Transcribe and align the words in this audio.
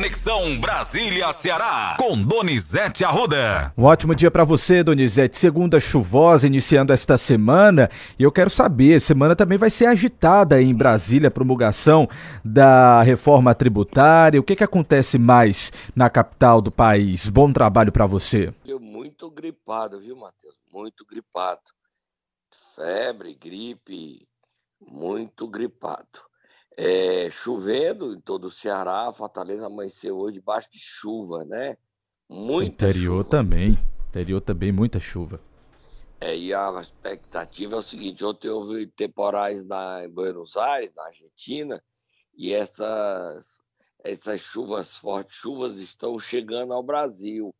Conexão 0.00 0.58
Brasília-Ceará, 0.58 1.94
com 1.98 2.22
Donizete 2.22 3.04
Arruda. 3.04 3.70
Um 3.76 3.84
ótimo 3.84 4.14
dia 4.14 4.30
para 4.30 4.44
você, 4.44 4.82
Donizete. 4.82 5.36
Segunda 5.36 5.78
chuvosa 5.78 6.46
iniciando 6.46 6.90
esta 6.90 7.18
semana. 7.18 7.90
E 8.18 8.22
eu 8.22 8.32
quero 8.32 8.48
saber, 8.48 8.98
semana 8.98 9.36
também 9.36 9.58
vai 9.58 9.68
ser 9.68 9.84
agitada 9.84 10.62
em 10.62 10.74
Brasília, 10.74 11.28
a 11.28 11.30
promulgação 11.30 12.08
da 12.42 13.02
reforma 13.02 13.54
tributária. 13.54 14.40
O 14.40 14.42
que, 14.42 14.56
que 14.56 14.64
acontece 14.64 15.18
mais 15.18 15.70
na 15.94 16.08
capital 16.08 16.62
do 16.62 16.72
país? 16.72 17.28
Bom 17.28 17.52
trabalho 17.52 17.92
para 17.92 18.06
você. 18.06 18.54
Eu 18.64 18.80
muito 18.80 19.30
gripado, 19.30 20.00
viu, 20.00 20.16
Matheus? 20.16 20.54
Muito 20.72 21.04
gripado. 21.04 21.60
Febre, 22.74 23.34
gripe, 23.34 24.26
muito 24.80 25.46
gripado. 25.46 26.29
É, 26.76 27.30
chovendo 27.30 28.14
em 28.14 28.20
todo 28.20 28.44
o 28.46 28.50
Ceará, 28.50 29.12
Fortaleza 29.12 29.66
amanheceu 29.66 30.16
hoje 30.16 30.38
debaixo 30.38 30.70
de 30.70 30.78
chuva, 30.78 31.44
né? 31.44 31.76
Muita 32.28 32.88
Interior 32.88 33.24
chuva. 33.24 33.36
também. 33.36 33.78
Interior 34.08 34.40
também, 34.40 34.72
muita 34.72 35.00
chuva. 35.00 35.40
É, 36.20 36.36
e 36.36 36.54
a 36.54 36.80
expectativa 36.80 37.76
é 37.76 37.78
o 37.78 37.82
seguinte: 37.82 38.24
ontem 38.24 38.48
houve 38.48 38.86
temporais 38.86 39.64
na, 39.66 40.04
em 40.04 40.08
Buenos 40.08 40.56
Aires, 40.56 40.92
na 40.94 41.06
Argentina, 41.06 41.82
e 42.34 42.52
essas, 42.52 43.60
essas 44.04 44.40
chuvas 44.40 44.96
fortes, 44.96 45.36
chuvas 45.36 45.78
estão 45.78 46.18
chegando 46.18 46.72
ao 46.72 46.82
Brasil. 46.82 47.54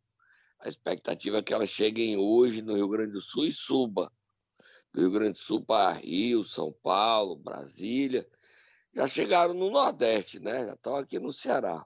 A 0.60 0.68
expectativa 0.68 1.38
é 1.38 1.42
que 1.42 1.54
elas 1.54 1.70
cheguem 1.70 2.16
hoje 2.16 2.62
no 2.62 2.74
Rio 2.74 2.88
Grande 2.88 3.12
do 3.12 3.20
Sul 3.20 3.46
e 3.46 3.52
suba. 3.52 4.12
Do 4.92 5.01
Rio 5.01 5.10
Grande 5.10 5.32
do 5.32 5.38
Sul 5.38 5.65
para 5.65 5.92
Rio, 5.92 6.45
São 6.45 6.73
Paulo, 6.82 7.37
Brasília 7.37 8.27
já 8.95 9.07
chegaram 9.07 9.55
no 9.55 9.71
Nordeste, 9.71 10.41
né? 10.41 10.67
Já 10.67 10.75
estão 10.75 10.97
aqui 10.97 11.19
no 11.19 11.33
Ceará. 11.33 11.85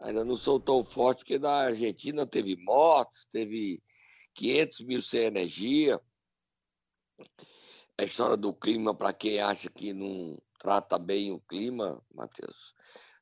Ainda 0.00 0.24
não 0.24 0.36
são 0.36 0.58
tão 0.58 0.84
fortes, 0.84 1.22
porque 1.22 1.38
na 1.38 1.66
Argentina 1.66 2.26
teve 2.26 2.56
mortes, 2.56 3.26
teve 3.30 3.80
500 4.34 4.80
mil 4.80 5.02
sem 5.02 5.22
energia. 5.22 6.00
A 7.96 8.04
história 8.04 8.36
do 8.36 8.52
clima, 8.52 8.94
para 8.94 9.12
quem 9.12 9.40
acha 9.40 9.70
que 9.70 9.92
não 9.92 10.36
trata 10.58 10.98
bem 10.98 11.30
o 11.30 11.40
clima, 11.40 12.02
Matheus, 12.12 12.74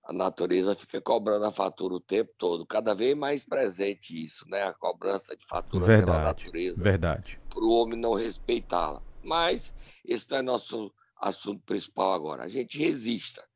a 0.05 0.13
natureza 0.13 0.75
fica 0.75 1.01
cobrando 1.01 1.45
a 1.45 1.53
fatura 1.53 1.95
o 1.95 2.01
tempo 2.01 2.33
todo. 2.39 2.67
Cada 2.67 2.95
vez 2.95 3.15
mais 3.17 3.45
presente 3.45 4.25
isso, 4.25 4.49
né? 4.49 4.63
A 4.63 4.73
cobrança 4.73 5.37
de 5.37 5.45
fatura 5.47 5.85
verdade, 5.85 6.11
pela 6.11 6.25
natureza. 6.25 6.83
Verdade. 6.83 7.41
Para 7.51 7.65
o 7.65 7.71
homem 7.71 7.99
não 7.99 8.15
respeitá-la. 8.15 9.03
Mas 9.23 9.75
esse 10.05 10.31
não 10.31 10.39
é 10.39 10.43
nosso 10.43 10.93
assunto 11.21 11.63
principal 11.65 12.13
agora. 12.13 12.45
A 12.45 12.49
gente 12.49 12.79
resista. 12.79 13.47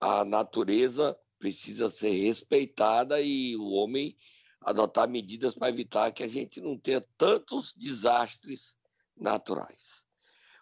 A 0.00 0.24
natureza 0.24 1.18
precisa 1.38 1.90
ser 1.90 2.10
respeitada 2.10 3.20
e 3.20 3.56
o 3.56 3.70
homem 3.72 4.16
adotar 4.60 5.08
medidas 5.08 5.54
para 5.54 5.68
evitar 5.68 6.12
que 6.12 6.22
a 6.22 6.28
gente 6.28 6.60
não 6.60 6.78
tenha 6.78 7.04
tantos 7.18 7.74
desastres 7.76 8.76
naturais. 9.16 10.02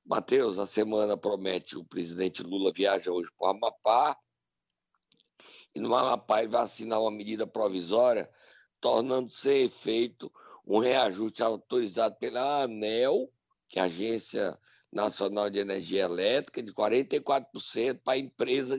Mateus, 0.04 0.58
a 0.58 0.66
semana 0.66 1.16
promete 1.16 1.76
o 1.76 1.84
presidente 1.84 2.42
Lula 2.42 2.72
viaja 2.74 3.12
hoje 3.12 3.30
para 3.38 3.46
o 3.46 3.50
Amapá 3.50 4.18
e 5.74 5.80
no 5.80 5.94
Amapá 5.94 6.40
ele 6.40 6.50
vai 6.50 6.62
assinar 6.62 7.00
uma 7.00 7.10
medida 7.10 7.46
provisória 7.46 8.28
tornando 8.80 9.30
sem 9.30 9.64
efeito 9.64 10.32
um 10.66 10.78
reajuste 10.78 11.42
autorizado 11.42 12.16
pela 12.16 12.64
ANEL, 12.64 13.32
que 13.68 13.78
é 13.78 13.82
a 13.82 13.86
Agência 13.86 14.58
Nacional 14.92 15.48
de 15.48 15.58
Energia 15.58 16.04
Elétrica, 16.04 16.62
de 16.62 16.72
44% 16.72 18.00
para 18.04 18.12
a 18.12 18.18
empresa, 18.18 18.78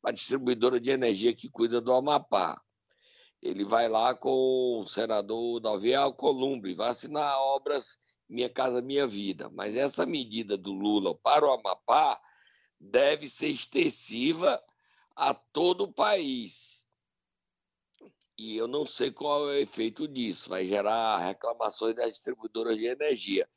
para 0.00 0.10
a 0.10 0.14
distribuidora 0.14 0.80
de 0.80 0.90
energia 0.90 1.34
que 1.34 1.50
cuida 1.50 1.80
do 1.80 1.92
Amapá. 1.92 2.60
Ele 3.42 3.64
vai 3.64 3.88
lá 3.88 4.14
com 4.14 4.80
o 4.80 4.86
senador 4.86 5.60
Davi 5.60 5.94
Alcolumbre, 5.94 6.74
vai 6.74 6.90
assinar 6.90 7.38
obras 7.38 7.98
Minha 8.28 8.48
Casa 8.48 8.80
Minha 8.80 9.06
Vida. 9.06 9.50
Mas 9.50 9.76
essa 9.76 10.06
medida 10.06 10.56
do 10.56 10.72
Lula 10.72 11.14
para 11.16 11.46
o 11.46 11.52
Amapá 11.52 12.20
deve 12.80 13.28
ser 13.28 13.48
extensiva 13.48 14.62
a 15.14 15.34
todo 15.34 15.84
o 15.84 15.92
país. 15.92 16.86
E 18.38 18.56
eu 18.56 18.66
não 18.66 18.86
sei 18.86 19.10
qual 19.10 19.50
é 19.50 19.54
o 19.54 19.60
efeito 19.60 20.08
disso. 20.08 20.48
Vai 20.48 20.66
gerar 20.66 21.18
reclamações 21.18 21.94
das 21.94 22.14
distribuidoras 22.14 22.76
de 22.76 22.86
energia. 22.86 23.48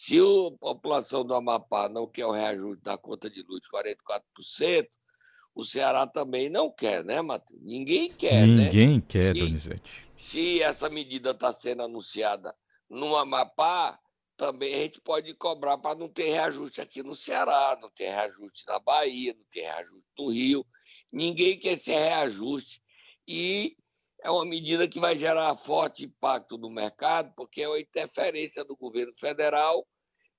Se 0.00 0.16
a 0.16 0.56
população 0.60 1.24
do 1.24 1.34
Amapá 1.34 1.88
não 1.88 2.06
quer 2.06 2.24
o 2.24 2.30
reajuste 2.30 2.84
da 2.84 2.96
conta 2.96 3.28
de 3.28 3.42
luz 3.42 3.60
de 3.62 3.68
44%, 3.68 4.86
o 5.56 5.64
Ceará 5.64 6.06
também 6.06 6.48
não 6.48 6.70
quer, 6.70 7.04
né, 7.04 7.20
Matheus? 7.20 7.60
Ninguém 7.60 8.08
quer, 8.12 8.46
Ninguém 8.46 8.56
né? 8.56 8.64
Ninguém 8.66 9.00
quer, 9.00 9.34
se, 9.34 9.40
Donizete. 9.40 10.08
Se 10.14 10.62
essa 10.62 10.88
medida 10.88 11.32
está 11.32 11.52
sendo 11.52 11.82
anunciada 11.82 12.54
no 12.88 13.16
Amapá, 13.16 13.98
também 14.36 14.72
a 14.72 14.78
gente 14.82 15.00
pode 15.00 15.34
cobrar 15.34 15.76
para 15.78 15.98
não 15.98 16.08
ter 16.08 16.28
reajuste 16.28 16.80
aqui 16.80 17.02
no 17.02 17.16
Ceará, 17.16 17.76
não 17.82 17.90
ter 17.90 18.08
reajuste 18.08 18.64
na 18.68 18.78
Bahia, 18.78 19.34
não 19.34 19.44
ter 19.50 19.62
reajuste 19.62 20.12
no 20.16 20.28
Rio. 20.28 20.64
Ninguém 21.10 21.58
quer 21.58 21.72
esse 21.72 21.90
reajuste. 21.90 22.80
E 23.26 23.76
é 24.28 24.30
uma 24.30 24.44
medida 24.44 24.86
que 24.86 25.00
vai 25.00 25.16
gerar 25.16 25.56
forte 25.56 26.04
impacto 26.04 26.58
no 26.58 26.68
mercado, 26.68 27.32
porque 27.34 27.62
é 27.62 27.68
uma 27.68 27.80
interferência 27.80 28.62
do 28.62 28.76
governo 28.76 29.14
federal 29.14 29.88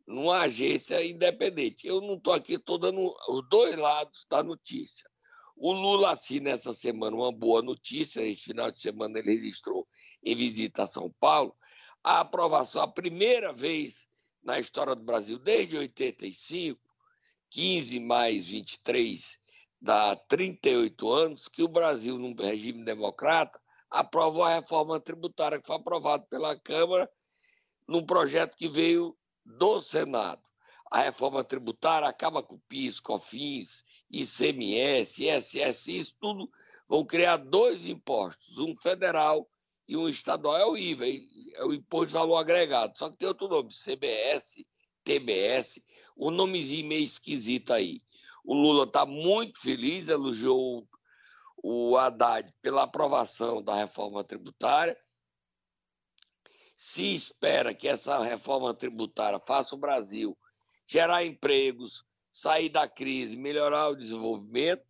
numa 0.06 0.42
agência 0.42 1.04
independente. 1.04 1.88
Eu 1.88 2.00
não 2.00 2.14
estou 2.14 2.34
aqui, 2.34 2.54
estou 2.54 2.78
dando 2.78 3.12
os 3.28 3.50
dois 3.50 3.76
lados 3.76 4.28
da 4.30 4.44
notícia. 4.44 5.10
O 5.56 5.72
Lula 5.72 6.12
assina 6.12 6.52
essa 6.52 6.72
semana 6.72 7.16
uma 7.16 7.32
boa 7.32 7.64
notícia, 7.64 8.22
esse 8.22 8.44
final 8.44 8.72
de 8.72 8.80
semana 8.80 9.18
ele 9.18 9.32
registrou 9.34 9.88
em 10.24 10.36
visita 10.36 10.84
a 10.84 10.88
São 10.88 11.12
Paulo, 11.20 11.56
a 12.04 12.20
aprovação, 12.20 12.84
a 12.84 12.88
primeira 12.88 13.52
vez 13.52 14.08
na 14.44 14.60
história 14.60 14.96
do 14.96 15.04
Brasil, 15.04 15.40
desde 15.40 15.76
85, 15.76 16.80
15 17.50 18.00
mais 18.02 18.46
23, 18.46 19.40
dá 19.82 20.16
38 20.16 21.12
anos, 21.12 21.48
que 21.48 21.64
o 21.64 21.68
Brasil, 21.68 22.20
num 22.20 22.36
regime 22.36 22.86
democrata, 22.86 23.60
aprovou 23.90 24.44
a 24.44 24.56
reforma 24.56 25.00
tributária, 25.00 25.60
que 25.60 25.68
foi 25.68 25.76
aprovada 25.76 26.26
pela 26.30 26.58
Câmara, 26.60 27.10
num 27.88 28.06
projeto 28.06 28.56
que 28.56 28.68
veio 28.68 29.16
do 29.46 29.82
Senado. 29.82 30.42
A 30.92 31.02
reforma 31.02 31.44
tributária 31.44 32.08
acaba 32.08 32.42
com 32.42 32.60
PIS, 32.68 33.00
COFINS, 33.00 33.84
ICMS, 34.12 35.24
ISS, 35.26 35.88
isso 35.88 36.16
tudo 36.20 36.50
vão 36.88 37.06
criar 37.06 37.38
dois 37.38 37.86
impostos, 37.86 38.58
um 38.58 38.76
federal 38.76 39.48
e 39.88 39.96
um 39.96 40.10
estadual. 40.10 40.58
É 40.58 40.66
o 40.66 40.78
IVA, 40.78 41.06
é 41.56 41.64
o 41.64 41.74
Imposto 41.74 42.08
de 42.08 42.14
Valor 42.14 42.38
Agregado. 42.38 42.98
Só 42.98 43.10
que 43.10 43.18
tem 43.18 43.28
outro 43.28 43.48
nome, 43.48 43.70
CBS, 43.72 44.66
TBS, 45.04 45.82
um 46.18 46.32
nomezinho 46.32 46.88
meio 46.88 47.04
esquisito 47.04 47.72
aí. 47.72 48.02
O 48.44 48.54
Lula 48.54 48.86
está 48.86 49.06
muito 49.06 49.60
feliz, 49.60 50.08
elogiou 50.08 50.88
o 51.64 51.98
Haddad 51.98 52.54
pela 52.62 52.84
aprovação 52.84 53.62
da 53.62 53.76
reforma 53.76 54.24
tributária. 54.24 54.98
Se 56.76 57.14
espera 57.14 57.74
que 57.74 57.88
essa 57.88 58.20
reforma 58.20 58.74
tributária 58.74 59.40
faça 59.40 59.76
o 59.76 59.80
Brasil 59.80 60.38
gerar 60.88 61.24
empregos, 61.24 62.04
sair 62.32 62.70
da 62.70 62.88
crise, 62.88 63.36
melhorar 63.36 63.90
o 63.90 63.96
desenvolvimento, 63.96 64.86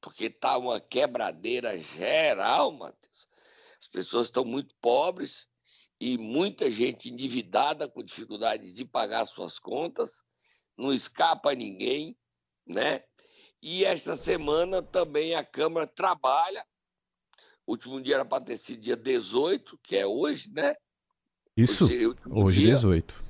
porque 0.00 0.26
está 0.26 0.56
uma 0.56 0.80
quebradeira 0.80 1.78
geral, 1.78 2.72
Matheus. 2.72 3.28
As 3.80 3.88
pessoas 3.88 4.26
estão 4.26 4.44
muito 4.44 4.74
pobres 4.80 5.46
e 6.00 6.16
muita 6.16 6.70
gente 6.70 7.08
endividada 7.08 7.88
com 7.88 8.02
dificuldade 8.02 8.72
de 8.72 8.84
pagar 8.84 9.26
suas 9.26 9.58
contas, 9.58 10.22
não 10.76 10.92
escapa 10.92 11.54
ninguém, 11.54 12.16
né? 12.66 13.04
E 13.60 13.84
esta 13.84 14.16
semana 14.16 14.82
também 14.82 15.34
a 15.34 15.44
Câmara 15.44 15.86
trabalha. 15.86 16.64
O 17.66 17.72
último 17.72 18.00
dia 18.00 18.14
era 18.14 18.24
para 18.24 18.44
ter 18.44 18.56
sido 18.56 18.80
dia 18.80 18.96
18, 18.96 19.78
que 19.82 19.96
é 19.96 20.06
hoje, 20.06 20.50
né? 20.52 20.74
Isso, 21.56 21.88
hoje 22.30 22.60
dia, 22.60 22.74
18. 22.74 23.24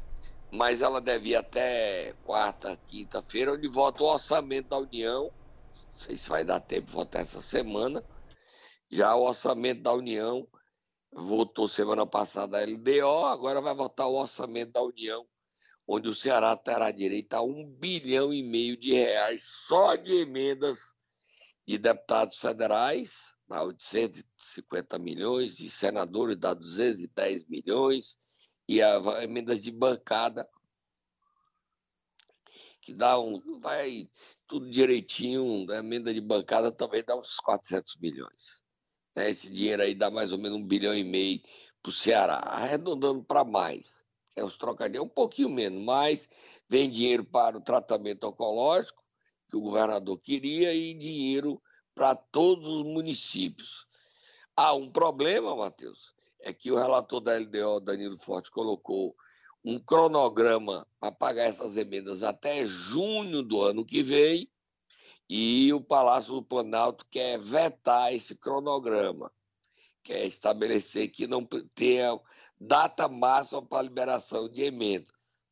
Mas 0.50 0.82
ela 0.82 1.00
deve 1.00 1.30
ir 1.30 1.36
até 1.36 2.12
quarta, 2.24 2.76
quinta-feira, 2.86 3.54
onde 3.54 3.66
vota 3.68 4.02
o 4.02 4.06
orçamento 4.06 4.68
da 4.68 4.78
União. 4.78 5.32
Não 5.92 5.98
sei 5.98 6.16
se 6.16 6.28
vai 6.28 6.44
dar 6.44 6.60
tempo 6.60 6.88
de 6.88 6.92
votar 6.92 7.22
essa 7.22 7.40
semana. 7.40 8.04
Já 8.90 9.14
o 9.14 9.26
orçamento 9.26 9.82
da 9.82 9.92
União 9.92 10.46
votou 11.10 11.66
semana 11.66 12.06
passada 12.06 12.58
a 12.58 12.64
LDO, 12.64 13.24
agora 13.26 13.60
vai 13.60 13.74
votar 13.74 14.06
o 14.06 14.20
orçamento 14.20 14.72
da 14.72 14.82
União 14.82 15.26
onde 15.88 16.06
o 16.06 16.14
Ceará 16.14 16.54
terá 16.54 16.90
direito 16.90 17.32
a 17.32 17.42
um 17.42 17.66
bilhão 17.66 18.32
e 18.32 18.42
meio 18.42 18.76
de 18.76 18.92
reais 18.92 19.42
só 19.66 19.96
de 19.96 20.12
emendas 20.20 20.78
de 21.66 21.78
deputados 21.78 22.38
federais, 22.38 23.34
dá 23.48 23.62
850 23.62 24.98
milhões, 24.98 25.56
de 25.56 25.70
senadores 25.70 26.36
dá 26.36 26.52
210 26.52 27.48
milhões, 27.48 28.18
e 28.68 28.82
a 28.82 29.22
emendas 29.24 29.62
de 29.62 29.70
bancada, 29.70 30.46
que 32.82 32.92
dá 32.92 33.18
um, 33.18 33.58
vai 33.60 34.10
tudo 34.46 34.70
direitinho, 34.70 35.70
a 35.70 35.78
emenda 35.78 36.12
de 36.12 36.20
bancada 36.20 36.70
também 36.70 37.02
dá 37.02 37.16
uns 37.16 37.36
400 37.36 37.96
milhões. 37.96 38.62
Né? 39.16 39.30
Esse 39.30 39.50
dinheiro 39.50 39.82
aí 39.82 39.94
dá 39.94 40.10
mais 40.10 40.32
ou 40.32 40.38
menos 40.38 40.58
um 40.58 40.66
bilhão 40.66 40.94
e 40.94 41.04
meio 41.04 41.40
para 41.82 41.90
o 41.90 41.92
Ceará, 41.92 42.36
arredondando 42.36 43.22
para 43.22 43.44
mais. 43.44 44.02
É 44.38 44.44
os 44.44 44.56
trocadilhos, 44.56 45.04
um 45.04 45.08
pouquinho 45.08 45.48
menos, 45.48 45.82
mas 45.82 46.28
vem 46.68 46.88
dinheiro 46.88 47.24
para 47.24 47.58
o 47.58 47.60
tratamento 47.60 48.28
oncológico, 48.28 49.02
que 49.48 49.56
o 49.56 49.60
governador 49.60 50.16
queria, 50.20 50.72
e 50.72 50.94
dinheiro 50.94 51.60
para 51.92 52.14
todos 52.14 52.68
os 52.68 52.84
municípios. 52.84 53.84
Há 54.56 54.74
um 54.74 54.90
problema, 54.90 55.56
Matheus, 55.56 56.14
é 56.40 56.52
que 56.52 56.70
o 56.70 56.76
relator 56.76 57.20
da 57.20 57.36
LDO, 57.36 57.80
Danilo 57.80 58.18
Forte, 58.18 58.50
colocou 58.50 59.16
um 59.64 59.78
cronograma 59.80 60.86
para 61.00 61.10
pagar 61.10 61.44
essas 61.44 61.76
emendas 61.76 62.22
até 62.22 62.64
junho 62.64 63.42
do 63.42 63.60
ano 63.60 63.84
que 63.84 64.04
vem, 64.04 64.48
e 65.28 65.72
o 65.72 65.80
Palácio 65.80 66.34
do 66.34 66.42
Planalto 66.42 67.04
quer 67.10 67.38
vetar 67.40 68.14
esse 68.14 68.36
cronograma, 68.36 69.32
quer 70.02 70.26
estabelecer 70.26 71.08
que 71.08 71.26
não 71.26 71.44
tenha 71.74 72.18
data 72.60 73.08
máxima 73.08 73.62
para 73.62 73.82
liberação 73.82 74.48
de 74.48 74.62
emendas. 74.62 75.44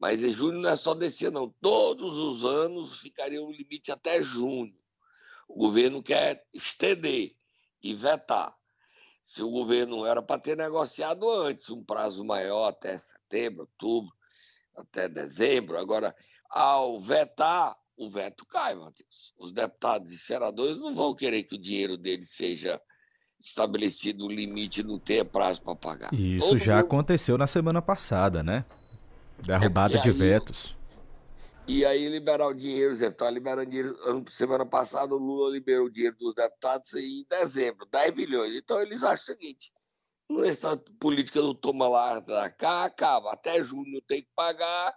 Mas 0.00 0.22
em 0.22 0.32
junho 0.32 0.58
não 0.58 0.70
é 0.70 0.76
só 0.76 0.94
desse 0.94 1.26
ano, 1.26 1.40
não. 1.40 1.54
Todos 1.60 2.16
os 2.16 2.44
anos 2.44 2.98
ficaria 3.00 3.42
o 3.42 3.52
limite 3.52 3.92
até 3.92 4.22
junho. 4.22 4.74
O 5.46 5.54
governo 5.54 6.02
quer 6.02 6.46
estender 6.54 7.34
e 7.82 7.94
vetar. 7.94 8.56
Se 9.22 9.42
o 9.42 9.50
governo 9.50 10.04
era 10.06 10.22
para 10.22 10.40
ter 10.40 10.56
negociado 10.56 11.30
antes, 11.30 11.68
um 11.70 11.84
prazo 11.84 12.24
maior 12.24 12.68
até 12.68 12.98
setembro, 12.98 13.62
outubro, 13.62 14.12
até 14.74 15.08
dezembro, 15.08 15.78
agora, 15.78 16.16
ao 16.48 17.00
vetar, 17.00 17.76
o 17.96 18.08
veto 18.08 18.46
cai, 18.46 18.74
Matheus. 18.74 19.34
Os 19.38 19.52
deputados 19.52 20.10
e 20.10 20.18
senadores 20.18 20.78
não 20.78 20.94
vão 20.94 21.14
querer 21.14 21.44
que 21.44 21.54
o 21.54 21.60
dinheiro 21.60 21.98
deles 21.98 22.30
seja 22.30 22.80
estabelecido 23.42 24.26
um 24.26 24.28
limite, 24.28 24.82
não 24.82 24.98
tenha 24.98 25.24
prazo 25.24 25.62
para 25.62 25.74
pagar. 25.74 26.14
Isso 26.14 26.50
Todo 26.50 26.58
já 26.58 26.76
mundo... 26.76 26.84
aconteceu 26.84 27.38
na 27.38 27.46
semana 27.46 27.80
passada, 27.80 28.42
né? 28.42 28.64
Derrubada 29.38 29.96
é 29.96 30.00
de 30.00 30.08
aí, 30.08 30.14
vetos. 30.14 30.76
E 31.66 31.84
aí 31.84 32.08
liberar 32.08 32.48
o 32.48 32.54
dinheiro, 32.54 32.94
Zé, 32.94 33.10
tá 33.10 33.30
liberando 33.30 33.70
dinheiro. 33.70 33.94
Semana 34.30 34.66
passada 34.66 35.14
o 35.14 35.18
Lula 35.18 35.52
liberou 35.52 35.86
o 35.86 35.90
dinheiro 35.90 36.16
dos 36.18 36.34
deputados 36.34 36.92
em 36.94 37.24
dezembro, 37.28 37.86
10 37.86 38.14
bilhões. 38.14 38.54
Então 38.54 38.80
eles 38.80 39.02
acham 39.02 39.22
o 39.22 39.38
seguinte: 39.38 39.72
essa 40.44 40.76
política 40.98 41.40
do 41.40 41.54
toma 41.54 41.88
lá 41.88 42.20
da 42.20 42.50
cá 42.50 42.84
acaba, 42.84 43.32
até 43.32 43.62
junho 43.62 44.00
tem 44.02 44.22
que 44.22 44.28
pagar 44.34 44.94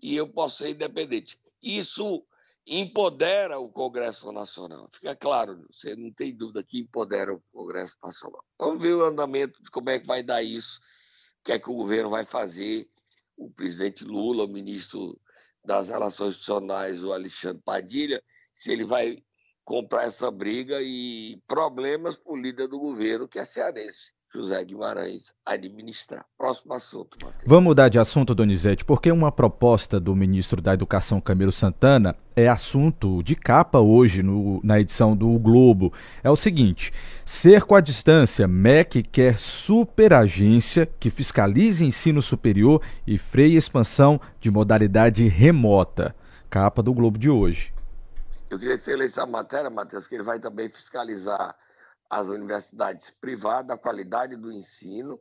e 0.00 0.16
eu 0.16 0.28
posso 0.28 0.58
ser 0.58 0.70
independente. 0.70 1.38
Isso 1.62 2.24
empodera 2.66 3.58
o 3.58 3.68
Congresso 3.68 4.30
Nacional. 4.30 4.88
Fica 4.92 5.16
claro, 5.16 5.66
você 5.70 5.96
não 5.96 6.12
tem 6.12 6.34
dúvida 6.34 6.62
que 6.62 6.80
empodera 6.80 7.34
o 7.34 7.42
Congresso 7.52 7.96
Nacional. 8.02 8.44
Vamos 8.58 8.82
ver 8.82 8.94
o 8.94 9.04
andamento 9.04 9.62
de 9.62 9.70
como 9.70 9.90
é 9.90 9.98
que 9.98 10.06
vai 10.06 10.22
dar 10.22 10.42
isso, 10.42 10.78
o 11.40 11.44
que 11.44 11.52
é 11.52 11.58
que 11.58 11.70
o 11.70 11.74
governo 11.74 12.10
vai 12.10 12.24
fazer. 12.24 12.88
O 13.36 13.50
presidente 13.50 14.04
Lula, 14.04 14.44
o 14.44 14.48
ministro 14.48 15.18
das 15.64 15.88
Relações 15.88 16.30
Institucionais, 16.30 17.02
o 17.02 17.12
Alexandre 17.12 17.62
Padilha, 17.64 18.22
se 18.54 18.70
ele 18.70 18.84
vai 18.84 19.22
comprar 19.64 20.04
essa 20.04 20.30
briga 20.30 20.80
e 20.82 21.40
problemas 21.46 22.16
por 22.16 22.38
líder 22.38 22.68
do 22.68 22.78
governo, 22.78 23.28
que 23.28 23.38
é 23.38 23.44
cearense. 23.44 24.12
José 24.34 24.64
Guimarães 24.64 25.34
administrar. 25.44 26.24
Próximo 26.38 26.72
assunto, 26.72 27.18
Matheus. 27.22 27.44
Vamos 27.46 27.64
mudar 27.64 27.88
de 27.90 27.98
assunto, 27.98 28.34
Donizete, 28.34 28.84
porque 28.84 29.12
uma 29.12 29.30
proposta 29.30 30.00
do 30.00 30.16
ministro 30.16 30.62
da 30.62 30.72
Educação, 30.72 31.20
Camilo 31.20 31.52
Santana, 31.52 32.16
é 32.34 32.48
assunto 32.48 33.22
de 33.22 33.36
capa 33.36 33.78
hoje 33.78 34.22
no, 34.22 34.60
na 34.64 34.80
edição 34.80 35.14
do 35.14 35.30
o 35.30 35.38
Globo. 35.38 35.92
É 36.24 36.30
o 36.30 36.36
seguinte: 36.36 36.92
cerco 37.26 37.74
à 37.74 37.80
distância, 37.80 38.48
MEC 38.48 39.02
quer 39.02 39.36
superagência 39.38 40.86
que 40.98 41.10
fiscalize 41.10 41.84
ensino 41.84 42.22
superior 42.22 42.80
e 43.06 43.18
freie 43.18 43.56
expansão 43.56 44.20
de 44.40 44.50
modalidade 44.50 45.28
remota. 45.28 46.14
Capa 46.48 46.82
do 46.82 46.94
Globo 46.94 47.18
de 47.18 47.28
hoje. 47.28 47.72
Eu 48.50 48.58
queria 48.58 48.76
que 48.76 48.84
você 48.84 48.94
lesse 48.94 49.18
a 49.18 49.24
matéria, 49.24 49.70
Matheus, 49.70 50.06
que 50.06 50.14
ele 50.14 50.22
vai 50.22 50.38
também 50.38 50.68
fiscalizar 50.68 51.54
as 52.12 52.28
universidades 52.28 53.08
privadas, 53.08 53.74
a 53.74 53.78
qualidade 53.78 54.36
do 54.36 54.52
ensino 54.52 55.18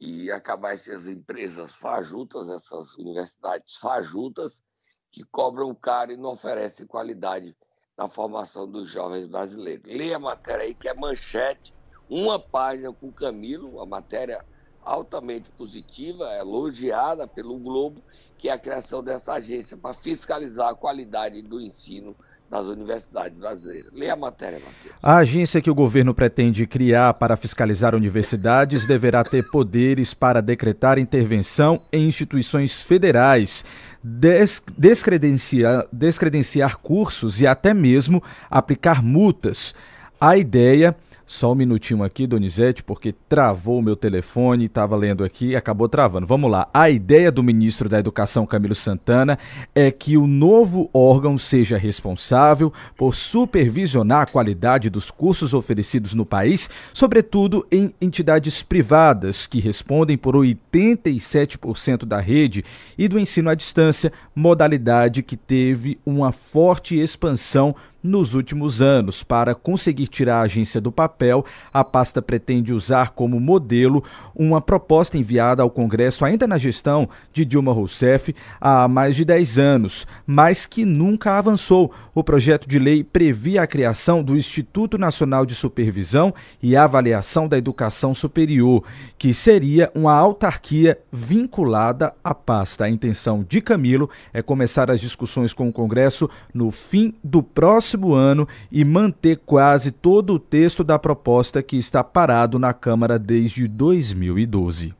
e 0.00 0.32
acabar 0.32 0.72
essas 0.72 1.06
empresas 1.06 1.74
fajutas, 1.74 2.48
essas 2.48 2.96
universidades 2.96 3.76
fajutas, 3.76 4.64
que 5.12 5.22
cobram 5.22 5.74
caro 5.74 6.12
e 6.12 6.16
não 6.16 6.30
oferecem 6.32 6.86
qualidade 6.86 7.54
na 7.94 8.08
formação 8.08 8.66
dos 8.66 8.88
jovens 8.88 9.26
brasileiros. 9.26 9.84
Leia 9.84 10.16
a 10.16 10.18
matéria 10.18 10.64
aí, 10.64 10.74
que 10.74 10.88
é 10.88 10.94
manchete, 10.94 11.74
uma 12.08 12.38
página 12.38 12.90
com 12.90 13.08
o 13.08 13.12
Camilo, 13.12 13.78
a 13.78 13.84
matéria 13.84 14.42
altamente 14.84 15.50
positiva, 15.50 16.24
elogiada 16.38 17.26
pelo 17.26 17.58
Globo, 17.58 18.02
que 18.38 18.48
é 18.48 18.52
a 18.52 18.58
criação 18.58 19.02
dessa 19.02 19.34
agência 19.34 19.76
para 19.76 19.94
fiscalizar 19.94 20.70
a 20.70 20.74
qualidade 20.74 21.42
do 21.42 21.60
ensino 21.60 22.16
das 22.50 22.66
universidades 22.66 23.38
brasileiras. 23.38 23.92
Leia 23.92 24.14
a 24.14 24.16
matéria, 24.16 24.58
Matheus. 24.58 24.94
A 25.00 25.18
agência 25.18 25.62
que 25.62 25.70
o 25.70 25.74
governo 25.74 26.12
pretende 26.12 26.66
criar 26.66 27.14
para 27.14 27.36
fiscalizar 27.36 27.94
universidades 27.94 28.86
deverá 28.86 29.22
ter 29.22 29.48
poderes 29.50 30.12
para 30.12 30.40
decretar 30.42 30.98
intervenção 30.98 31.80
em 31.92 32.08
instituições 32.08 32.82
federais, 32.82 33.64
des 34.02 34.60
descredenciar, 34.76 35.86
descredenciar 35.92 36.78
cursos 36.78 37.40
e 37.40 37.46
até 37.46 37.72
mesmo 37.72 38.20
aplicar 38.50 39.00
multas. 39.00 39.72
A 40.20 40.36
ideia 40.36 40.96
só 41.30 41.52
um 41.52 41.54
minutinho 41.54 42.02
aqui, 42.02 42.26
Donizete, 42.26 42.82
porque 42.82 43.14
travou 43.28 43.78
o 43.78 43.82
meu 43.82 43.94
telefone, 43.94 44.64
estava 44.64 44.96
lendo 44.96 45.22
aqui 45.22 45.50
e 45.50 45.56
acabou 45.56 45.88
travando. 45.88 46.26
Vamos 46.26 46.50
lá. 46.50 46.68
A 46.74 46.90
ideia 46.90 47.30
do 47.30 47.40
ministro 47.40 47.88
da 47.88 48.00
Educação, 48.00 48.44
Camilo 48.44 48.74
Santana, 48.74 49.38
é 49.72 49.92
que 49.92 50.16
o 50.16 50.26
novo 50.26 50.90
órgão 50.92 51.38
seja 51.38 51.78
responsável 51.78 52.72
por 52.96 53.14
supervisionar 53.14 54.22
a 54.22 54.26
qualidade 54.26 54.90
dos 54.90 55.08
cursos 55.08 55.54
oferecidos 55.54 56.14
no 56.14 56.26
país, 56.26 56.68
sobretudo 56.92 57.64
em 57.70 57.94
entidades 58.00 58.60
privadas, 58.60 59.46
que 59.46 59.60
respondem 59.60 60.18
por 60.18 60.34
87% 60.34 62.06
da 62.06 62.18
rede 62.18 62.64
e 62.98 63.06
do 63.06 63.20
ensino 63.20 63.50
à 63.50 63.54
distância, 63.54 64.12
modalidade 64.34 65.22
que 65.22 65.36
teve 65.36 65.96
uma 66.04 66.32
forte 66.32 66.98
expansão 66.98 67.76
nos 68.02 68.34
últimos 68.34 68.80
anos. 68.80 69.22
Para 69.22 69.54
conseguir 69.54 70.08
tirar 70.08 70.40
a 70.40 70.42
agência 70.42 70.80
do 70.80 70.90
papel, 70.90 71.44
a 71.72 71.84
pasta 71.84 72.22
pretende 72.22 72.72
usar 72.72 73.10
como 73.10 73.38
modelo 73.38 74.02
uma 74.34 74.60
proposta 74.60 75.18
enviada 75.18 75.62
ao 75.62 75.70
Congresso 75.70 76.24
ainda 76.24 76.46
na 76.46 76.58
gestão 76.58 77.08
de 77.32 77.44
Dilma 77.44 77.72
Rousseff 77.72 78.34
há 78.60 78.88
mais 78.88 79.16
de 79.16 79.24
10 79.24 79.58
anos, 79.58 80.06
mas 80.26 80.66
que 80.66 80.84
nunca 80.84 81.36
avançou. 81.36 81.92
O 82.14 82.24
projeto 82.24 82.68
de 82.68 82.78
lei 82.78 83.04
previa 83.04 83.62
a 83.62 83.66
criação 83.66 84.22
do 84.22 84.36
Instituto 84.36 84.98
Nacional 84.98 85.44
de 85.44 85.54
Supervisão 85.54 86.34
e 86.62 86.76
Avaliação 86.76 87.46
da 87.46 87.58
Educação 87.58 88.14
Superior, 88.14 88.84
que 89.18 89.32
seria 89.34 89.90
uma 89.94 90.14
autarquia 90.14 90.98
vinculada 91.12 92.14
à 92.22 92.34
pasta. 92.34 92.84
A 92.84 92.90
intenção 92.90 93.44
de 93.46 93.60
Camilo 93.60 94.08
é 94.32 94.42
começar 94.42 94.90
as 94.90 95.00
discussões 95.00 95.52
com 95.52 95.68
o 95.68 95.72
Congresso 95.72 96.28
no 96.52 96.70
fim 96.70 97.14
do 97.22 97.42
próximo 97.42 97.89
próximo 97.90 98.12
ano 98.12 98.46
e 98.70 98.84
manter 98.84 99.36
quase 99.38 99.90
todo 99.90 100.34
o 100.34 100.38
texto 100.38 100.84
da 100.84 100.98
proposta 100.98 101.62
que 101.62 101.76
está 101.76 102.04
parado 102.04 102.58
na 102.58 102.72
Câmara 102.72 103.18
desde 103.18 103.66
2012. 103.66 104.94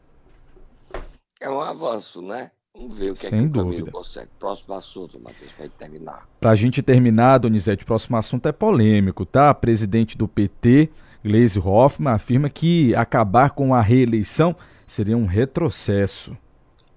É 1.40 1.48
um 1.48 1.60
avanço, 1.60 2.20
né? 2.20 2.50
Vamos 2.74 2.98
ver 2.98 3.10
o 3.10 3.14
que 3.14 3.26
Sem 3.26 3.38
é 3.38 3.42
que 3.42 3.58
o 3.58 3.64
dúvida. 3.64 3.90
consegue. 3.90 4.30
Próximo 4.38 4.74
assunto, 4.74 5.20
Matheus, 5.20 5.52
para 5.52 5.68
terminar. 5.68 6.28
Para 6.40 6.50
a 6.50 6.56
gente 6.56 6.82
terminar, 6.82 7.38
Donizete, 7.38 7.84
o 7.84 7.86
próximo 7.86 8.16
assunto 8.16 8.46
é 8.46 8.52
polêmico, 8.52 9.24
tá? 9.24 9.52
Presidente 9.54 10.16
do 10.16 10.26
PT, 10.26 10.90
Gleisi 11.22 11.58
Hoffmann, 11.58 12.14
afirma 12.14 12.48
que 12.48 12.94
acabar 12.94 13.50
com 13.50 13.74
a 13.74 13.80
reeleição 13.80 14.56
seria 14.86 15.16
um 15.16 15.26
retrocesso. 15.26 16.36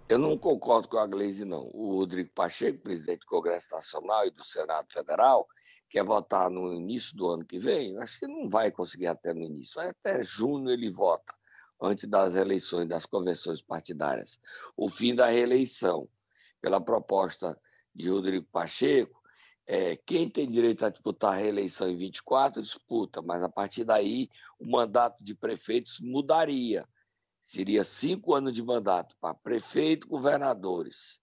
Eu 0.10 0.20
não 0.20 0.38
concordo 0.38 0.88
com 0.88 0.98
a 0.98 1.08
Gleisi, 1.08 1.46
não. 1.46 1.70
O 1.74 1.96
Rodrigo 1.96 2.30
Pacheco, 2.36 2.78
presidente 2.80 3.22
do 3.22 3.28
Congresso 3.28 3.74
Nacional 3.74 4.28
e 4.28 4.32
do 4.32 4.44
Senado 4.44 4.86
Federal, 4.92 5.48
quer 5.94 6.04
votar 6.04 6.50
no 6.50 6.74
início 6.74 7.16
do 7.16 7.30
ano 7.30 7.46
que 7.46 7.60
vem, 7.60 7.96
acho 8.00 8.20
que 8.20 8.28
não 8.28 8.50
vai 8.50 8.72
conseguir 8.72 9.06
até 9.06 9.32
no 9.32 9.44
início. 9.44 9.80
Até 9.80 10.24
junho 10.24 10.72
ele 10.72 10.90
vota, 10.90 11.32
antes 11.80 12.10
das 12.10 12.34
eleições, 12.34 12.88
das 12.88 13.06
convenções 13.06 13.62
partidárias. 13.62 14.40
O 14.76 14.90
fim 14.90 15.14
da 15.14 15.28
reeleição, 15.28 16.10
pela 16.60 16.82
proposta 16.82 17.56
de 17.94 18.10
Rodrigo 18.10 18.48
Pacheco, 18.52 19.22
é, 19.68 19.96
quem 19.96 20.28
tem 20.28 20.50
direito 20.50 20.84
a 20.84 20.90
disputar 20.90 21.34
a 21.34 21.38
reeleição 21.38 21.88
em 21.88 21.96
24 21.96 22.60
disputa, 22.60 23.22
mas 23.22 23.44
a 23.44 23.50
partir 23.50 23.84
daí 23.84 24.32
o 24.60 24.66
mandato 24.66 25.24
de 25.24 25.36
prefeitos 25.36 26.00
mudaria. 26.00 26.90
Seria 27.40 27.84
cinco 27.84 28.34
anos 28.34 28.52
de 28.52 28.64
mandato 28.64 29.16
para 29.22 29.36
prefeito, 29.36 30.08
governadores, 30.08 31.22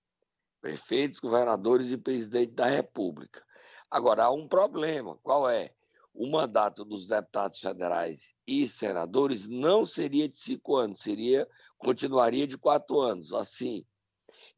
prefeitos, 0.61 1.19
governadores 1.19 1.91
e 1.91 1.99
presidente 1.99 2.53
da 2.53 2.67
República. 2.67 3.43
Agora, 3.90 4.25
há 4.25 4.30
um 4.30 4.47
problema. 4.47 5.16
Qual 5.23 5.49
é? 5.49 5.73
o 6.14 6.26
mandato 6.26 6.85
dos 6.85 7.06
deputados 7.06 7.61
federais 7.61 8.35
e 8.47 8.66
senadores 8.68 9.49
não 9.49 9.87
seria 9.87 10.28
de 10.28 10.38
cinco 10.38 10.76
anos, 10.76 11.00
seria 11.00 11.49
continuaria 11.78 12.47
de 12.47 12.59
quatro 12.59 13.00
anos. 13.00 13.32
Assim, 13.32 13.85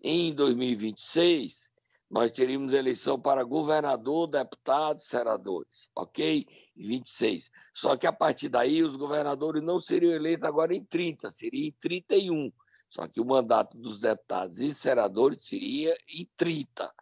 em 0.02 0.34
2026, 0.34 1.70
nós 2.10 2.30
teríamos 2.30 2.72
eleição 2.72 3.20
para 3.20 3.44
governador, 3.44 4.26
deputados, 4.26 5.06
senadores, 5.06 5.88
ok? 5.94 6.46
26. 6.76 7.50
Só 7.72 7.96
que 7.96 8.06
a 8.06 8.12
partir 8.12 8.48
daí, 8.48 8.82
os 8.82 8.96
governadores 8.96 9.62
não 9.62 9.80
seriam 9.80 10.12
eleitos 10.12 10.48
agora 10.48 10.74
em 10.74 10.84
30, 10.84 11.30
seria 11.30 11.68
em 11.68 11.72
31. 11.80 12.52
Só 12.90 13.08
que 13.08 13.20
o 13.20 13.24
mandato 13.24 13.78
dos 13.78 14.00
deputados 14.00 14.60
e 14.60 14.74
senadores 14.74 15.46
seria 15.46 15.96
em 16.08 16.28
30. 16.36 16.92